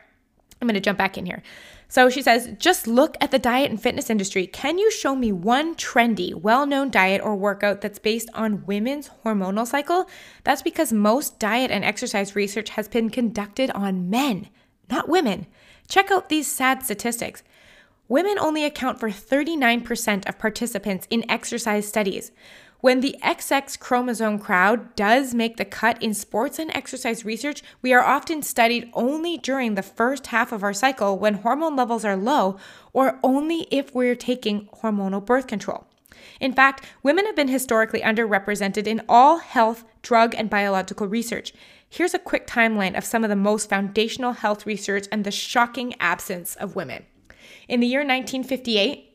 I'm 0.61 0.67
going 0.67 0.75
to 0.75 0.81
jump 0.81 0.99
back 0.99 1.17
in 1.17 1.25
here. 1.25 1.43
So 1.91 2.11
she 2.11 2.21
says, 2.21 2.51
just 2.59 2.87
look 2.87 3.17
at 3.21 3.31
the 3.31 3.39
diet 3.39 3.71
and 3.71 3.81
fitness 3.81 4.11
industry. 4.11 4.47
Can 4.47 4.77
you 4.77 4.91
show 4.91 5.17
me 5.17 5.33
one 5.33 5.75
trendy, 5.75 6.35
well 6.35 6.67
known 6.67 6.91
diet 6.91 7.23
or 7.23 7.35
workout 7.35 7.81
that's 7.81 7.99
based 7.99 8.29
on 8.35 8.67
women's 8.67 9.09
hormonal 9.25 9.67
cycle? 9.67 10.07
That's 10.45 10.61
because 10.61 10.93
most 10.93 11.39
diet 11.39 11.71
and 11.71 11.85
exercise 11.85 12.37
research 12.37 12.71
has 12.71 12.89
been 12.89 13.09
conducted 13.09 13.71
on 13.71 14.11
men, 14.11 14.49
not 14.91 15.09
women. 15.09 15.47
Check 15.89 16.11
out 16.11 16.29
these 16.29 16.47
sad 16.47 16.83
statistics. 16.83 17.43
Women 18.09 18.39
only 18.39 18.65
account 18.65 19.01
for 19.01 19.09
39% 19.09 20.29
of 20.29 20.39
participants 20.39 21.07
in 21.11 21.29
exercise 21.31 21.89
studies. 21.89 22.31
When 22.81 23.01
the 23.01 23.17
XX 23.25 23.79
chromosome 23.81 24.39
crowd 24.39 24.95
does 24.95 25.35
make 25.35 25.57
the 25.57 25.65
cut 25.65 26.01
in 26.01 26.15
sports 26.15 26.59
and 26.59 26.71
exercise 26.77 27.25
research, 27.25 27.63
we 27.83 27.93
are 27.93 28.05
often 28.05 28.43
studied 28.43 28.89
only 28.93 29.37
during 29.37 29.75
the 29.75 29.83
first 29.83 30.29
half 30.29 30.53
of 30.53 30.63
our 30.63 30.73
cycle 30.73 31.19
when 31.19 31.35
hormone 31.35 31.75
levels 31.75 32.05
are 32.05 32.17
low, 32.17 32.57
or 32.93 33.19
only 33.25 33.67
if 33.71 33.95
we're 33.95 34.15
taking 34.15 34.69
hormonal 34.83 35.25
birth 35.25 35.49
control. 35.49 35.87
In 36.41 36.53
fact, 36.53 36.85
women 37.03 37.27
have 37.27 37.35
been 37.35 37.49
historically 37.49 38.01
underrepresented 38.01 38.87
in 38.87 39.03
all 39.09 39.39
health, 39.39 39.85
drug, 40.03 40.35
and 40.37 40.49
biological 40.49 41.09
research. 41.09 41.53
Here's 41.91 42.15
a 42.15 42.19
quick 42.19 42.47
timeline 42.47 42.97
of 42.97 43.05
some 43.05 43.25
of 43.25 43.31
the 43.31 43.37
most 43.37 43.71
foundational 43.71 44.33
health 44.33 44.67
research 44.67 45.07
and 45.11 45.25
the 45.25 45.31
shocking 45.31 45.95
absence 46.01 46.55
of 46.57 46.77
women. 46.77 47.07
In 47.67 47.81
the 47.81 47.87
year 47.87 48.01
1958, 48.01 49.09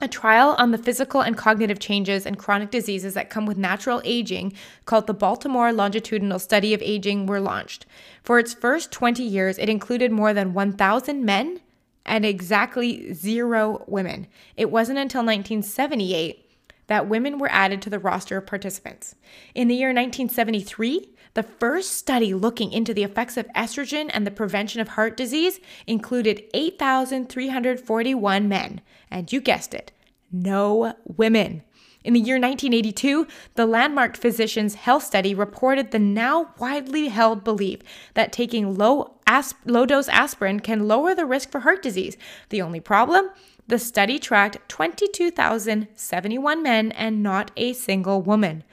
a 0.00 0.08
trial 0.08 0.54
on 0.58 0.72
the 0.72 0.78
physical 0.78 1.22
and 1.22 1.36
cognitive 1.36 1.78
changes 1.78 2.26
and 2.26 2.38
chronic 2.38 2.70
diseases 2.70 3.14
that 3.14 3.30
come 3.30 3.46
with 3.46 3.56
natural 3.56 4.02
aging, 4.04 4.52
called 4.84 5.06
the 5.06 5.14
Baltimore 5.14 5.72
Longitudinal 5.72 6.38
Study 6.38 6.74
of 6.74 6.82
Aging, 6.82 7.26
were 7.26 7.40
launched. 7.40 7.86
For 8.22 8.38
its 8.38 8.52
first 8.52 8.92
20 8.92 9.22
years, 9.22 9.56
it 9.56 9.70
included 9.70 10.12
more 10.12 10.34
than 10.34 10.52
1,000 10.52 11.24
men 11.24 11.60
and 12.04 12.26
exactly 12.26 13.12
zero 13.14 13.84
women. 13.86 14.26
It 14.56 14.70
wasn't 14.70 14.98
until 14.98 15.20
1978 15.20 16.42
that 16.88 17.08
women 17.08 17.38
were 17.38 17.50
added 17.50 17.82
to 17.82 17.90
the 17.90 17.98
roster 17.98 18.36
of 18.36 18.46
participants. 18.46 19.14
In 19.54 19.68
the 19.68 19.74
year 19.74 19.88
1973, 19.88 21.08
the 21.36 21.42
first 21.42 21.92
study 21.92 22.32
looking 22.32 22.72
into 22.72 22.94
the 22.94 23.04
effects 23.04 23.36
of 23.36 23.46
estrogen 23.54 24.10
and 24.14 24.26
the 24.26 24.30
prevention 24.30 24.80
of 24.80 24.88
heart 24.88 25.18
disease 25.18 25.60
included 25.86 26.42
8,341 26.54 28.48
men, 28.48 28.80
and 29.10 29.30
you 29.30 29.42
guessed 29.42 29.74
it, 29.74 29.92
no 30.32 30.94
women. 31.04 31.62
In 32.02 32.14
the 32.14 32.20
year 32.20 32.36
1982, 32.36 33.26
the 33.54 33.66
landmark 33.66 34.16
Physicians 34.16 34.76
Health 34.76 35.04
Study 35.04 35.34
reported 35.34 35.90
the 35.90 35.98
now 35.98 36.54
widely 36.58 37.08
held 37.08 37.44
belief 37.44 37.80
that 38.14 38.32
taking 38.32 38.74
low, 38.78 39.18
asp- 39.26 39.58
low 39.66 39.84
dose 39.84 40.08
aspirin 40.08 40.60
can 40.60 40.88
lower 40.88 41.14
the 41.14 41.26
risk 41.26 41.50
for 41.50 41.60
heart 41.60 41.82
disease. 41.82 42.16
The 42.48 42.62
only 42.62 42.80
problem? 42.80 43.28
The 43.66 43.78
study 43.78 44.18
tracked 44.18 44.66
22,071 44.70 46.62
men 46.62 46.92
and 46.92 47.22
not 47.22 47.50
a 47.58 47.74
single 47.74 48.22
woman. 48.22 48.64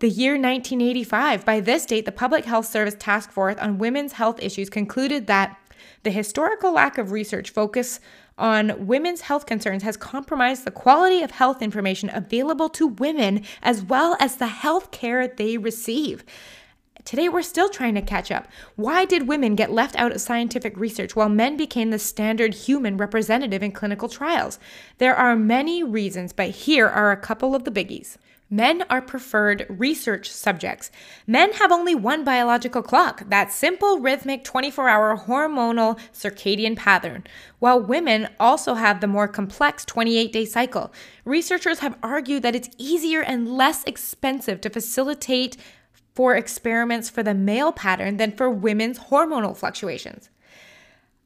The 0.00 0.08
year 0.08 0.34
1985, 0.34 1.44
by 1.44 1.58
this 1.58 1.84
date, 1.84 2.04
the 2.04 2.12
Public 2.12 2.44
Health 2.44 2.66
Service 2.66 2.94
Task 2.96 3.32
Force 3.32 3.56
on 3.58 3.78
Women's 3.78 4.12
Health 4.12 4.40
Issues 4.40 4.70
concluded 4.70 5.26
that 5.26 5.58
the 6.04 6.12
historical 6.12 6.70
lack 6.70 6.98
of 6.98 7.10
research 7.10 7.50
focus 7.50 7.98
on 8.38 8.86
women's 8.86 9.22
health 9.22 9.44
concerns 9.44 9.82
has 9.82 9.96
compromised 9.96 10.64
the 10.64 10.70
quality 10.70 11.20
of 11.22 11.32
health 11.32 11.60
information 11.60 12.12
available 12.14 12.68
to 12.68 12.86
women 12.86 13.42
as 13.60 13.82
well 13.82 14.16
as 14.20 14.36
the 14.36 14.46
health 14.46 14.92
care 14.92 15.26
they 15.26 15.58
receive. 15.58 16.24
Today, 17.04 17.28
we're 17.28 17.42
still 17.42 17.68
trying 17.68 17.96
to 17.96 18.02
catch 18.02 18.30
up. 18.30 18.46
Why 18.76 19.04
did 19.04 19.26
women 19.26 19.56
get 19.56 19.72
left 19.72 19.96
out 19.96 20.12
of 20.12 20.20
scientific 20.20 20.76
research 20.76 21.16
while 21.16 21.28
men 21.28 21.56
became 21.56 21.90
the 21.90 21.98
standard 21.98 22.54
human 22.54 22.98
representative 22.98 23.64
in 23.64 23.72
clinical 23.72 24.08
trials? 24.08 24.60
There 24.98 25.16
are 25.16 25.34
many 25.34 25.82
reasons, 25.82 26.32
but 26.32 26.50
here 26.50 26.86
are 26.86 27.10
a 27.10 27.16
couple 27.16 27.56
of 27.56 27.64
the 27.64 27.72
biggies. 27.72 28.16
Men 28.50 28.82
are 28.88 29.02
preferred 29.02 29.66
research 29.68 30.30
subjects. 30.30 30.90
Men 31.26 31.52
have 31.54 31.70
only 31.70 31.94
one 31.94 32.24
biological 32.24 32.82
clock, 32.82 33.28
that 33.28 33.52
simple, 33.52 34.00
rhythmic 34.00 34.42
24 34.42 34.88
hour 34.88 35.16
hormonal 35.18 35.98
circadian 36.14 36.74
pattern, 36.74 37.24
while 37.58 37.78
women 37.78 38.28
also 38.40 38.74
have 38.74 39.00
the 39.00 39.06
more 39.06 39.28
complex 39.28 39.84
28 39.84 40.32
day 40.32 40.46
cycle. 40.46 40.92
Researchers 41.26 41.80
have 41.80 41.98
argued 42.02 42.42
that 42.42 42.54
it's 42.54 42.70
easier 42.78 43.20
and 43.20 43.54
less 43.54 43.84
expensive 43.84 44.62
to 44.62 44.70
facilitate 44.70 45.58
for 46.14 46.34
experiments 46.34 47.10
for 47.10 47.22
the 47.22 47.34
male 47.34 47.70
pattern 47.70 48.16
than 48.16 48.32
for 48.32 48.48
women's 48.48 48.98
hormonal 48.98 49.56
fluctuations. 49.56 50.30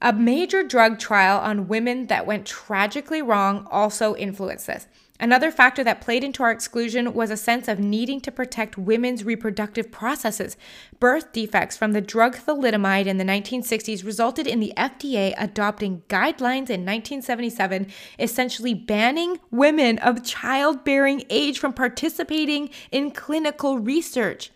A 0.00 0.12
major 0.12 0.64
drug 0.64 0.98
trial 0.98 1.38
on 1.38 1.68
women 1.68 2.08
that 2.08 2.26
went 2.26 2.44
tragically 2.44 3.22
wrong 3.22 3.68
also 3.70 4.16
influenced 4.16 4.66
this. 4.66 4.88
Another 5.22 5.52
factor 5.52 5.85
that 5.85 6.00
played 6.00 6.24
into 6.24 6.42
our 6.42 6.50
exclusion 6.50 7.14
was 7.14 7.30
a 7.30 7.37
sense 7.37 7.68
of 7.68 7.78
needing 7.78 8.20
to 8.22 8.32
protect 8.32 8.76
women's 8.76 9.22
reproductive 9.22 9.92
processes. 9.92 10.56
Birth 10.98 11.32
defects 11.32 11.76
from 11.76 11.92
the 11.92 12.00
drug 12.00 12.35
thalidomide 12.35 13.06
in 13.06 13.18
the 13.18 13.24
1960s 13.24 14.04
resulted 14.04 14.48
in 14.48 14.58
the 14.58 14.72
FDA 14.76 15.32
adopting 15.38 16.02
guidelines 16.08 16.68
in 16.68 16.85
1977, 16.85 17.87
essentially 18.18 18.74
banning 18.74 19.38
women 19.52 20.00
of 20.00 20.24
childbearing 20.24 21.22
age 21.30 21.61
from 21.61 21.72
participating 21.72 22.68
in 22.90 23.12
clinical 23.12 23.78
research. 23.78 24.50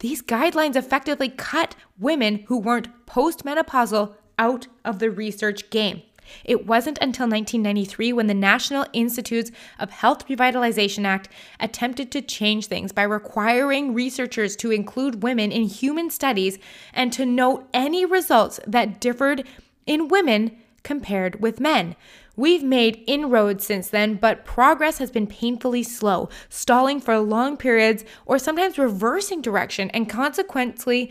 These 0.00 0.20
guidelines 0.20 0.76
effectively 0.76 1.30
cut 1.30 1.76
women 1.98 2.44
who 2.48 2.58
weren't 2.58 3.06
postmenopausal 3.06 4.16
out 4.38 4.66
of 4.84 4.98
the 4.98 5.10
research 5.10 5.70
game. 5.70 6.02
It 6.44 6.66
wasn't 6.66 6.98
until 6.98 7.26
1993 7.26 8.12
when 8.12 8.26
the 8.26 8.34
National 8.34 8.86
Institutes 8.92 9.50
of 9.78 9.90
Health 9.90 10.26
Revitalization 10.28 11.04
Act 11.04 11.28
attempted 11.60 12.10
to 12.12 12.22
change 12.22 12.66
things 12.66 12.92
by 12.92 13.02
requiring 13.02 13.94
researchers 13.94 14.56
to 14.56 14.70
include 14.70 15.22
women 15.22 15.52
in 15.52 15.64
human 15.64 16.10
studies 16.10 16.58
and 16.92 17.12
to 17.12 17.26
note 17.26 17.68
any 17.72 18.04
results 18.04 18.60
that 18.66 19.00
differed 19.00 19.46
in 19.86 20.08
women 20.08 20.56
compared 20.82 21.40
with 21.40 21.60
men. 21.60 21.96
We've 22.36 22.62
made 22.62 23.02
inroads 23.08 23.66
since 23.66 23.88
then, 23.88 24.14
but 24.14 24.44
progress 24.44 24.98
has 24.98 25.10
been 25.10 25.26
painfully 25.26 25.82
slow, 25.82 26.28
stalling 26.48 27.00
for 27.00 27.18
long 27.18 27.56
periods 27.56 28.04
or 28.26 28.38
sometimes 28.38 28.78
reversing 28.78 29.42
direction, 29.42 29.90
and 29.90 30.08
consequently, 30.08 31.10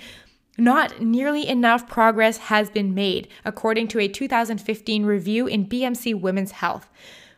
not 0.57 1.01
nearly 1.01 1.47
enough 1.47 1.87
progress 1.87 2.37
has 2.37 2.69
been 2.69 2.93
made, 2.93 3.27
according 3.45 3.87
to 3.89 3.99
a 3.99 4.07
2015 4.07 5.05
review 5.05 5.47
in 5.47 5.67
BMC 5.67 6.19
Women's 6.19 6.51
Health. 6.51 6.89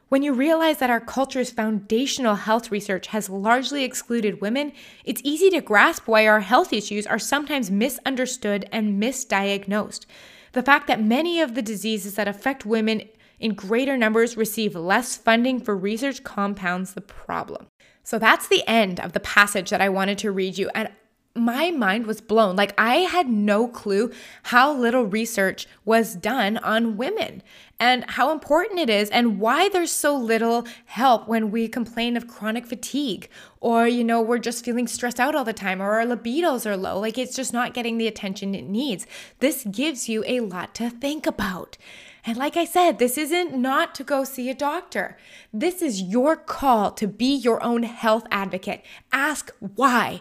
When 0.07 0.23
you 0.23 0.33
realize 0.33 0.79
that 0.79 0.89
our 0.89 0.99
culture's 0.99 1.51
foundational 1.51 2.35
health 2.35 2.71
research 2.71 3.07
has 3.07 3.29
largely 3.29 3.83
excluded 3.83 4.41
women, 4.41 4.71
it's 5.05 5.21
easy 5.23 5.51
to 5.51 5.61
grasp 5.61 6.07
why 6.07 6.25
our 6.25 6.39
health 6.39 6.73
issues 6.73 7.05
are 7.05 7.19
sometimes 7.19 7.69
misunderstood 7.69 8.67
and 8.71 9.01
misdiagnosed. 9.01 10.07
The 10.53 10.63
fact 10.63 10.87
that 10.87 11.03
many 11.03 11.39
of 11.41 11.53
the 11.53 11.61
diseases 11.61 12.15
that 12.15 12.27
affect 12.27 12.65
women 12.65 13.03
in 13.39 13.53
greater 13.53 13.95
numbers 13.97 14.35
receive 14.35 14.75
less 14.75 15.15
funding 15.15 15.59
for 15.59 15.77
research 15.77 16.23
compounds 16.23 16.95
the 16.95 17.01
problem. 17.01 17.67
So 18.03 18.17
that's 18.17 18.47
the 18.47 18.67
end 18.67 18.99
of 18.99 19.13
the 19.13 19.19
passage 19.19 19.69
that 19.69 19.81
I 19.81 19.89
wanted 19.89 20.17
to 20.19 20.31
read 20.31 20.57
you. 20.57 20.71
And 20.73 20.89
my 21.39 21.71
mind 21.71 22.05
was 22.05 22.21
blown. 22.21 22.55
Like, 22.55 22.73
I 22.77 22.97
had 22.97 23.27
no 23.27 23.67
clue 23.67 24.11
how 24.43 24.73
little 24.73 25.03
research 25.03 25.67
was 25.85 26.15
done 26.15 26.57
on 26.57 26.97
women 26.97 27.41
and 27.79 28.03
how 28.09 28.31
important 28.31 28.77
it 28.77 28.89
is, 28.89 29.09
and 29.09 29.39
why 29.39 29.69
there's 29.69 29.91
so 29.91 30.13
little 30.13 30.67
help 30.85 31.29
when 31.29 31.49
we 31.49 31.65
complain 31.65 32.17
of 32.17 32.27
chronic 32.27 32.67
fatigue, 32.67 33.29
or, 33.61 33.87
you 33.87 34.03
know, 34.03 34.21
we're 34.21 34.37
just 34.37 34.65
feeling 34.65 34.85
stressed 34.85 35.17
out 35.17 35.33
all 35.33 35.45
the 35.45 35.53
time, 35.53 35.81
or 35.81 35.91
our 35.91 36.05
libidos 36.05 36.65
are 36.65 36.75
low. 36.75 36.99
Like, 36.99 37.17
it's 37.17 37.37
just 37.37 37.53
not 37.53 37.73
getting 37.73 37.97
the 37.97 38.07
attention 38.07 38.53
it 38.53 38.67
needs. 38.67 39.07
This 39.39 39.63
gives 39.63 40.09
you 40.09 40.25
a 40.27 40.41
lot 40.41 40.75
to 40.75 40.89
think 40.89 41.25
about. 41.25 41.77
And 42.25 42.35
like 42.35 42.57
I 42.57 42.65
said, 42.65 42.99
this 42.99 43.17
isn't 43.17 43.55
not 43.55 43.95
to 43.95 44.03
go 44.03 44.25
see 44.25 44.49
a 44.49 44.53
doctor. 44.53 45.17
This 45.53 45.81
is 45.81 46.01
your 46.01 46.35
call 46.35 46.91
to 46.91 47.07
be 47.07 47.33
your 47.33 47.63
own 47.63 47.83
health 47.83 48.27
advocate. 48.29 48.83
Ask 49.13 49.51
why 49.59 50.19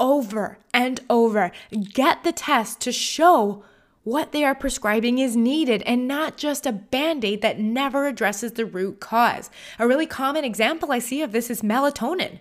over 0.00 0.58
and 0.72 1.00
over. 1.08 1.50
Get 1.92 2.24
the 2.24 2.32
test 2.32 2.80
to 2.82 2.92
show 2.92 3.64
what 4.04 4.32
they 4.32 4.42
are 4.42 4.54
prescribing 4.54 5.18
is 5.18 5.36
needed 5.36 5.82
and 5.82 6.08
not 6.08 6.38
just 6.38 6.64
a 6.64 6.72
band 6.72 7.24
aid 7.24 7.42
that 7.42 7.58
never 7.58 8.06
addresses 8.06 8.52
the 8.52 8.64
root 8.64 9.00
cause. 9.00 9.50
A 9.78 9.86
really 9.86 10.06
common 10.06 10.44
example 10.44 10.92
I 10.92 10.98
see 10.98 11.20
of 11.20 11.32
this 11.32 11.50
is 11.50 11.60
melatonin. 11.60 12.38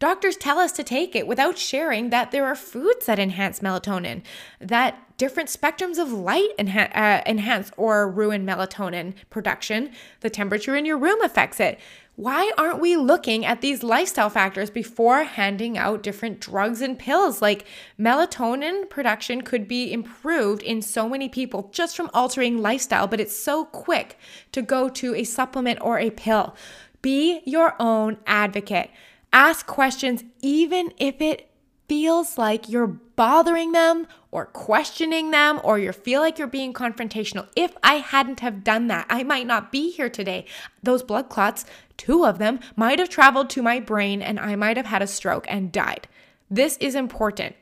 Doctors 0.00 0.36
tell 0.36 0.58
us 0.58 0.72
to 0.72 0.82
take 0.82 1.14
it 1.14 1.28
without 1.28 1.56
sharing 1.56 2.10
that 2.10 2.32
there 2.32 2.44
are 2.44 2.56
foods 2.56 3.06
that 3.06 3.20
enhance 3.20 3.60
melatonin, 3.60 4.22
that 4.60 5.16
different 5.16 5.48
spectrums 5.48 5.98
of 5.98 6.12
light 6.12 6.50
enha- 6.58 6.94
uh, 6.96 7.22
enhance 7.26 7.70
or 7.76 8.10
ruin 8.10 8.44
melatonin 8.44 9.14
production. 9.30 9.92
The 10.20 10.30
temperature 10.30 10.74
in 10.74 10.84
your 10.84 10.98
room 10.98 11.22
affects 11.22 11.60
it. 11.60 11.78
Why 12.16 12.52
aren't 12.56 12.80
we 12.80 12.96
looking 12.96 13.44
at 13.44 13.60
these 13.60 13.82
lifestyle 13.82 14.30
factors 14.30 14.70
before 14.70 15.24
handing 15.24 15.76
out 15.76 16.04
different 16.04 16.38
drugs 16.38 16.80
and 16.80 16.96
pills? 16.96 17.42
Like 17.42 17.66
melatonin 17.98 18.88
production 18.88 19.42
could 19.42 19.66
be 19.66 19.92
improved 19.92 20.62
in 20.62 20.80
so 20.80 21.08
many 21.08 21.28
people 21.28 21.70
just 21.72 21.96
from 21.96 22.10
altering 22.14 22.62
lifestyle, 22.62 23.08
but 23.08 23.18
it's 23.18 23.36
so 23.36 23.64
quick 23.64 24.16
to 24.52 24.62
go 24.62 24.88
to 24.90 25.14
a 25.16 25.24
supplement 25.24 25.80
or 25.82 25.98
a 25.98 26.10
pill. 26.10 26.54
Be 27.02 27.42
your 27.44 27.74
own 27.80 28.18
advocate. 28.28 28.90
Ask 29.32 29.66
questions, 29.66 30.22
even 30.40 30.92
if 30.98 31.20
it 31.20 31.50
feels 31.88 32.38
like 32.38 32.68
you're 32.68 32.86
bothering 32.86 33.72
them 33.72 34.06
or 34.30 34.46
questioning 34.46 35.30
them 35.30 35.60
or 35.62 35.78
you 35.78 35.92
feel 35.92 36.20
like 36.20 36.38
you're 36.38 36.48
being 36.48 36.72
confrontational. 36.72 37.48
If 37.54 37.76
I 37.82 37.94
hadn't 37.94 38.40
have 38.40 38.64
done 38.64 38.88
that, 38.88 39.06
I 39.08 39.22
might 39.22 39.46
not 39.46 39.70
be 39.70 39.90
here 39.90 40.08
today. 40.08 40.46
Those 40.82 41.02
blood 41.02 41.28
clots, 41.28 41.64
two 41.96 42.24
of 42.24 42.38
them, 42.38 42.60
might 42.76 42.98
have 42.98 43.08
traveled 43.08 43.50
to 43.50 43.62
my 43.62 43.80
brain 43.80 44.22
and 44.22 44.40
I 44.40 44.56
might 44.56 44.76
have 44.76 44.86
had 44.86 45.02
a 45.02 45.06
stroke 45.06 45.46
and 45.48 45.70
died. 45.70 46.08
This 46.50 46.76
is 46.78 46.94
important. 46.94 47.54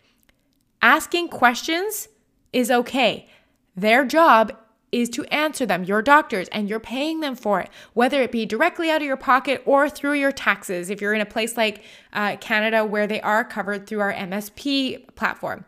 Asking 0.80 1.28
questions 1.28 2.08
is 2.52 2.70
okay. 2.70 3.28
Their 3.76 4.04
job 4.04 4.56
is 4.92 5.08
to 5.08 5.24
answer 5.24 5.64
them, 5.64 5.84
your 5.84 6.02
doctors, 6.02 6.48
and 6.48 6.68
you're 6.68 6.78
paying 6.78 7.20
them 7.20 7.34
for 7.34 7.60
it, 7.60 7.70
whether 7.94 8.20
it 8.22 8.30
be 8.30 8.46
directly 8.46 8.90
out 8.90 9.00
of 9.00 9.06
your 9.06 9.16
pocket 9.16 9.62
or 9.64 9.88
through 9.88 10.12
your 10.12 10.30
taxes. 10.30 10.90
If 10.90 11.00
you're 11.00 11.14
in 11.14 11.22
a 11.22 11.26
place 11.26 11.56
like 11.56 11.82
uh, 12.12 12.36
Canada 12.36 12.84
where 12.84 13.06
they 13.06 13.20
are 13.22 13.42
covered 13.42 13.86
through 13.86 14.00
our 14.00 14.12
MSP 14.12 15.14
platform. 15.16 15.64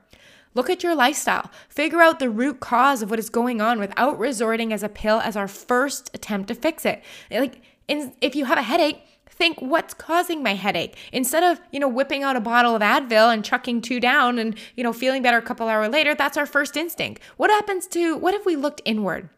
Look 0.54 0.70
at 0.70 0.84
your 0.84 0.94
lifestyle. 0.94 1.50
Figure 1.68 2.00
out 2.00 2.20
the 2.20 2.30
root 2.30 2.60
cause 2.60 3.02
of 3.02 3.10
what 3.10 3.18
is 3.18 3.28
going 3.28 3.60
on 3.60 3.80
without 3.80 4.18
resorting 4.18 4.72
as 4.72 4.84
a 4.84 4.88
pill 4.88 5.18
as 5.18 5.36
our 5.36 5.48
first 5.48 6.10
attempt 6.14 6.48
to 6.48 6.54
fix 6.54 6.84
it. 6.84 7.02
Like 7.30 7.60
if 7.88 8.36
you 8.36 8.44
have 8.44 8.58
a 8.58 8.62
headache, 8.62 9.02
think 9.34 9.60
what's 9.60 9.94
causing 9.94 10.42
my 10.42 10.54
headache? 10.54 10.96
Instead 11.12 11.42
of 11.42 11.60
you 11.70 11.80
know 11.80 11.88
whipping 11.88 12.22
out 12.22 12.36
a 12.36 12.40
bottle 12.40 12.74
of 12.74 12.82
advil 12.82 13.32
and 13.32 13.44
chucking 13.44 13.82
two 13.82 14.00
down 14.00 14.38
and 14.38 14.56
you 14.76 14.84
know 14.84 14.92
feeling 14.92 15.22
better 15.22 15.38
a 15.38 15.42
couple 15.42 15.68
hours 15.68 15.90
later 15.90 16.14
that's 16.14 16.36
our 16.36 16.46
first 16.46 16.76
instinct. 16.76 17.20
What 17.36 17.50
happens 17.50 17.86
to 17.88 18.16
what 18.16 18.34
if 18.34 18.46
we 18.46 18.56
looked 18.56 18.82
inward? 18.84 19.28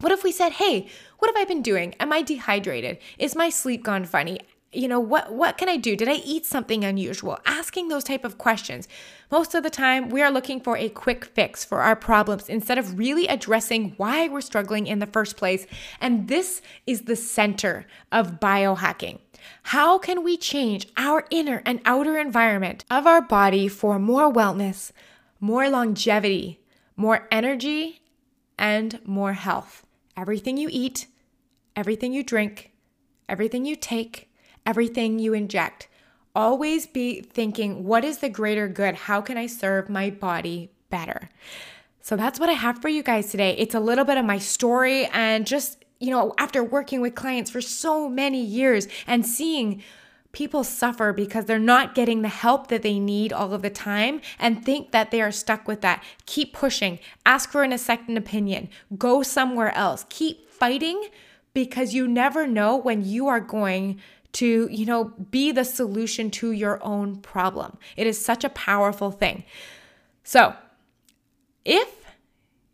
What 0.00 0.12
if 0.12 0.22
we 0.22 0.32
said 0.32 0.52
hey 0.52 0.88
what 1.18 1.28
have 1.28 1.40
i 1.40 1.44
been 1.44 1.62
doing? 1.62 1.94
Am 2.00 2.12
i 2.12 2.22
dehydrated? 2.22 2.98
Is 3.18 3.34
my 3.34 3.50
sleep 3.50 3.82
gone 3.82 4.04
funny? 4.04 4.40
You 4.72 4.86
know 4.86 5.00
what 5.00 5.32
what 5.32 5.58
can 5.58 5.68
i 5.68 5.76
do? 5.76 5.96
Did 5.96 6.08
i 6.08 6.20
eat 6.24 6.46
something 6.46 6.84
unusual? 6.84 7.38
Asking 7.44 7.88
those 7.88 8.04
type 8.04 8.24
of 8.24 8.38
questions. 8.38 8.86
Most 9.30 9.54
of 9.54 9.62
the 9.62 9.70
time 9.70 10.10
we 10.10 10.22
are 10.22 10.30
looking 10.30 10.60
for 10.60 10.76
a 10.76 10.88
quick 10.88 11.24
fix 11.24 11.64
for 11.64 11.80
our 11.80 11.96
problems 11.96 12.48
instead 12.48 12.78
of 12.78 12.98
really 12.98 13.26
addressing 13.26 13.94
why 13.96 14.28
we're 14.28 14.40
struggling 14.40 14.86
in 14.86 14.98
the 14.98 15.06
first 15.06 15.36
place. 15.36 15.66
And 16.00 16.28
this 16.28 16.62
is 16.86 17.02
the 17.02 17.16
center 17.16 17.86
of 18.12 18.40
biohacking 18.40 19.18
how 19.64 19.98
can 19.98 20.24
we 20.24 20.36
change 20.36 20.88
our 20.96 21.24
inner 21.30 21.62
and 21.64 21.80
outer 21.84 22.18
environment 22.18 22.84
of 22.90 23.06
our 23.06 23.20
body 23.20 23.68
for 23.68 23.98
more 23.98 24.32
wellness 24.32 24.92
more 25.40 25.68
longevity 25.68 26.60
more 26.96 27.26
energy 27.30 28.02
and 28.58 29.00
more 29.04 29.32
health 29.32 29.86
everything 30.16 30.56
you 30.56 30.68
eat 30.70 31.06
everything 31.76 32.12
you 32.12 32.22
drink 32.22 32.72
everything 33.28 33.64
you 33.64 33.76
take 33.76 34.30
everything 34.66 35.18
you 35.18 35.34
inject. 35.34 35.88
Always 36.34 36.86
be 36.86 37.20
thinking, 37.22 37.84
what 37.84 38.04
is 38.04 38.18
the 38.18 38.28
greater 38.28 38.68
good? 38.68 38.94
How 38.94 39.20
can 39.20 39.36
I 39.36 39.46
serve 39.46 39.88
my 39.88 40.10
body 40.10 40.70
better? 40.88 41.28
So 42.00 42.16
that's 42.16 42.38
what 42.38 42.48
I 42.48 42.52
have 42.52 42.80
for 42.80 42.88
you 42.88 43.02
guys 43.02 43.30
today. 43.30 43.56
It's 43.58 43.74
a 43.74 43.80
little 43.80 44.04
bit 44.04 44.16
of 44.16 44.24
my 44.24 44.38
story 44.38 45.06
and 45.06 45.46
just, 45.46 45.79
you 46.00 46.10
know, 46.10 46.34
after 46.38 46.64
working 46.64 47.00
with 47.00 47.14
clients 47.14 47.50
for 47.50 47.60
so 47.60 48.08
many 48.08 48.42
years 48.42 48.88
and 49.06 49.24
seeing 49.24 49.82
people 50.32 50.64
suffer 50.64 51.12
because 51.12 51.44
they're 51.44 51.58
not 51.58 51.94
getting 51.94 52.22
the 52.22 52.28
help 52.28 52.68
that 52.68 52.82
they 52.82 52.98
need 52.98 53.32
all 53.32 53.52
of 53.52 53.62
the 53.62 53.70
time 53.70 54.20
and 54.38 54.64
think 54.64 54.92
that 54.92 55.10
they 55.10 55.20
are 55.20 55.32
stuck 55.32 55.68
with 55.68 55.80
that. 55.82 56.02
Keep 56.26 56.54
pushing, 56.54 56.98
ask 57.26 57.50
for 57.50 57.62
an, 57.62 57.76
second 57.76 58.16
opinion, 58.16 58.68
go 58.96 59.22
somewhere 59.22 59.74
else, 59.74 60.06
keep 60.08 60.48
fighting 60.48 61.08
because 61.52 61.94
you 61.94 62.06
never 62.06 62.46
know 62.46 62.76
when 62.76 63.04
you 63.04 63.26
are 63.26 63.40
going 63.40 64.00
to, 64.32 64.68
you 64.70 64.86
know, 64.86 65.12
be 65.30 65.50
the 65.50 65.64
solution 65.64 66.30
to 66.30 66.52
your 66.52 66.82
own 66.84 67.16
problem. 67.16 67.76
It 67.96 68.06
is 68.06 68.24
such 68.24 68.44
a 68.44 68.48
powerful 68.50 69.10
thing. 69.10 69.44
So, 70.22 70.54
if 71.64 71.92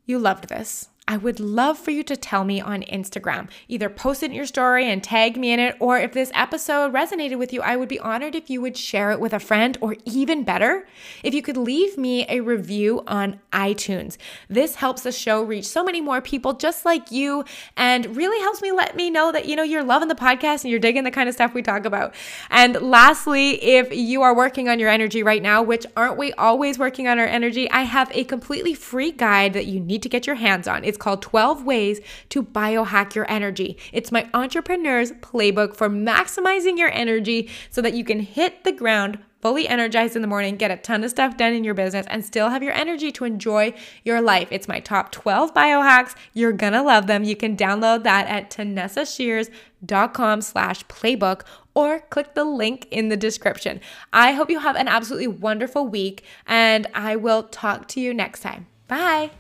you 0.05 0.19
loved 0.19 0.49
this, 0.49 0.89
I 1.09 1.17
would 1.17 1.39
love 1.39 1.79
for 1.79 1.93
you 1.93 2.03
to 2.03 2.17
tell 2.17 2.43
me 2.43 2.61
on 2.61 2.83
Instagram. 2.83 3.49
Either 3.69 3.89
post 3.89 4.25
it 4.25 4.31
in 4.31 4.37
your 4.37 4.45
story 4.45 4.91
and 4.91 5.05
tag 5.05 5.37
me 5.37 5.53
in 5.53 5.61
it, 5.61 5.77
or 5.79 5.99
if 5.99 6.13
this 6.13 6.33
episode 6.35 6.93
resonated 6.93 7.39
with 7.39 7.53
you, 7.53 7.63
I 7.63 7.77
would 7.77 7.89
be 7.89 8.01
honored 8.01 8.35
if 8.35 8.51
you 8.51 8.61
would 8.61 8.77
share 8.77 9.13
it 9.13 9.21
with 9.21 9.33
a 9.33 9.39
friend, 9.39 9.79
or 9.81 9.95
even 10.05 10.43
better, 10.43 10.89
if 11.23 11.33
you 11.33 11.43
could 11.43 11.57
leave 11.57 11.97
me 11.97 12.27
a 12.29 12.41
review 12.41 13.05
on 13.07 13.39
iTunes. 13.53 14.17
This 14.49 14.75
helps 14.75 15.03
the 15.03 15.13
show 15.13 15.43
reach 15.43 15.67
so 15.67 15.85
many 15.85 16.01
more 16.01 16.21
people 16.21 16.55
just 16.55 16.85
like 16.85 17.13
you 17.13 17.45
and 17.77 18.17
really 18.17 18.41
helps 18.41 18.61
me 18.61 18.73
let 18.73 18.97
me 18.97 19.09
know 19.09 19.31
that 19.31 19.47
you 19.47 19.55
know 19.55 19.63
you're 19.63 19.85
loving 19.85 20.09
the 20.09 20.17
podcast 20.17 20.65
and 20.65 20.71
you're 20.73 20.81
digging 20.81 21.05
the 21.05 21.13
kind 21.13 21.29
of 21.29 21.37
stuff 21.37 21.55
we 21.55 21.63
talk 21.63 21.85
about. 21.85 22.17
And 22.51 22.81
lastly, 22.83 23.63
if 23.63 23.95
you 23.95 24.23
are 24.23 24.35
working 24.35 24.69
on 24.69 24.81
your 24.81 24.89
energy 24.89 25.23
right 25.23 25.43
now, 25.43 25.63
which 25.63 25.87
aren't 25.97 26.17
we 26.17 26.33
always 26.33 26.81
working 26.81 27.07
on 27.07 27.21
our 27.21 27.27
energy, 27.27 27.71
I 27.71 27.83
have 27.83 28.11
a 28.13 28.25
completely 28.25 28.75
free 28.75 29.13
guide 29.13 29.53
that 29.53 29.67
you 29.67 29.79
need 29.79 30.03
to 30.03 30.09
get 30.09 30.27
your 30.27 30.37
hands 30.37 30.67
on. 30.67 30.83
It's 30.83 30.96
called 30.97 31.23
12 31.23 31.65
Ways 31.65 32.01
to 32.31 32.43
Biohack 32.43 33.15
Your 33.15 33.31
Energy. 33.31 33.79
It's 33.93 34.13
my 34.13 34.29
entrepreneur's 34.35 35.13
playbook 35.13 35.77
for 35.77 35.89
maximizing 35.89 36.79
your 36.79 36.91
energy 36.93 37.49
so 37.71 37.81
that 37.83 37.95
you 37.95 38.05
can 38.05 38.21
hit 38.21 38.65
the 38.65 38.73
ground 38.73 39.19
fully 39.47 39.69
energized 39.69 40.17
in 40.17 40.23
the 40.23 40.29
morning, 40.29 40.57
get 40.57 40.73
a 40.73 40.77
ton 40.77 41.05
of 41.05 41.11
stuff 41.11 41.37
done 41.37 41.53
in 41.53 41.63
your 41.63 41.73
business, 41.73 42.05
and 42.11 42.25
still 42.25 42.49
have 42.49 42.65
your 42.65 42.73
energy 42.73 43.13
to 43.13 43.25
enjoy 43.25 43.73
your 44.05 44.21
life. 44.21 44.49
It's 44.51 44.67
my 44.67 44.81
top 44.81 45.13
12 45.13 45.55
biohacks. 45.55 46.17
You're 46.33 46.51
gonna 46.51 46.83
love 46.83 47.07
them. 47.07 47.23
You 47.23 47.37
can 47.37 47.57
download 47.57 48.03
that 48.03 48.27
at 48.27 48.51
tanessashears.com 48.51 50.41
slash 50.41 50.85
playbook 50.87 51.43
or 51.75 52.01
click 52.11 52.35
the 52.35 52.45
link 52.45 52.89
in 52.91 53.09
the 53.09 53.17
description. 53.17 53.81
I 54.13 54.33
hope 54.33 54.51
you 54.51 54.59
have 54.59 54.75
an 54.75 54.89
absolutely 54.89 55.29
wonderful 55.29 55.87
week, 55.87 56.25
and 56.47 56.89
I 56.93 57.15
will 57.15 57.45
talk 57.45 57.87
to 57.89 58.01
you 58.01 58.13
next 58.13 58.41
time. 58.41 58.67
Bye. 58.89 59.31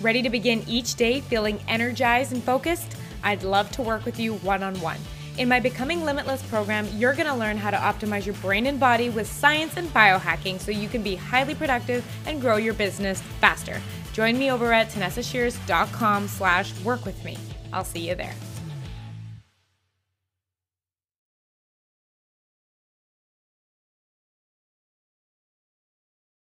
Ready 0.00 0.22
to 0.22 0.30
begin 0.30 0.64
each 0.66 0.96
day 0.96 1.20
feeling 1.20 1.60
energized 1.68 2.32
and 2.32 2.42
focused? 2.42 2.96
I'd 3.22 3.44
love 3.44 3.70
to 3.72 3.82
work 3.82 4.04
with 4.04 4.18
you 4.18 4.34
one 4.36 4.62
on 4.62 4.78
one. 4.80 4.98
In 5.38 5.48
my 5.48 5.60
Becoming 5.60 6.04
Limitless 6.04 6.42
program, 6.44 6.88
you're 6.94 7.14
going 7.14 7.28
to 7.28 7.34
learn 7.34 7.56
how 7.56 7.70
to 7.70 7.76
optimize 7.76 8.26
your 8.26 8.34
brain 8.36 8.66
and 8.66 8.78
body 8.78 9.08
with 9.08 9.26
science 9.26 9.76
and 9.76 9.88
biohacking 9.88 10.60
so 10.60 10.70
you 10.70 10.88
can 10.88 11.02
be 11.02 11.14
highly 11.14 11.54
productive 11.54 12.04
and 12.26 12.40
grow 12.40 12.56
your 12.56 12.74
business 12.74 13.20
faster. 13.40 13.80
Join 14.12 14.38
me 14.38 14.50
over 14.50 14.72
at 14.72 14.90
tanessashears.com 14.90 16.28
slash 16.28 16.78
work 16.80 17.04
with 17.04 17.24
me. 17.24 17.38
I'll 17.72 17.84
see 17.84 18.08
you 18.08 18.14
there. 18.14 18.34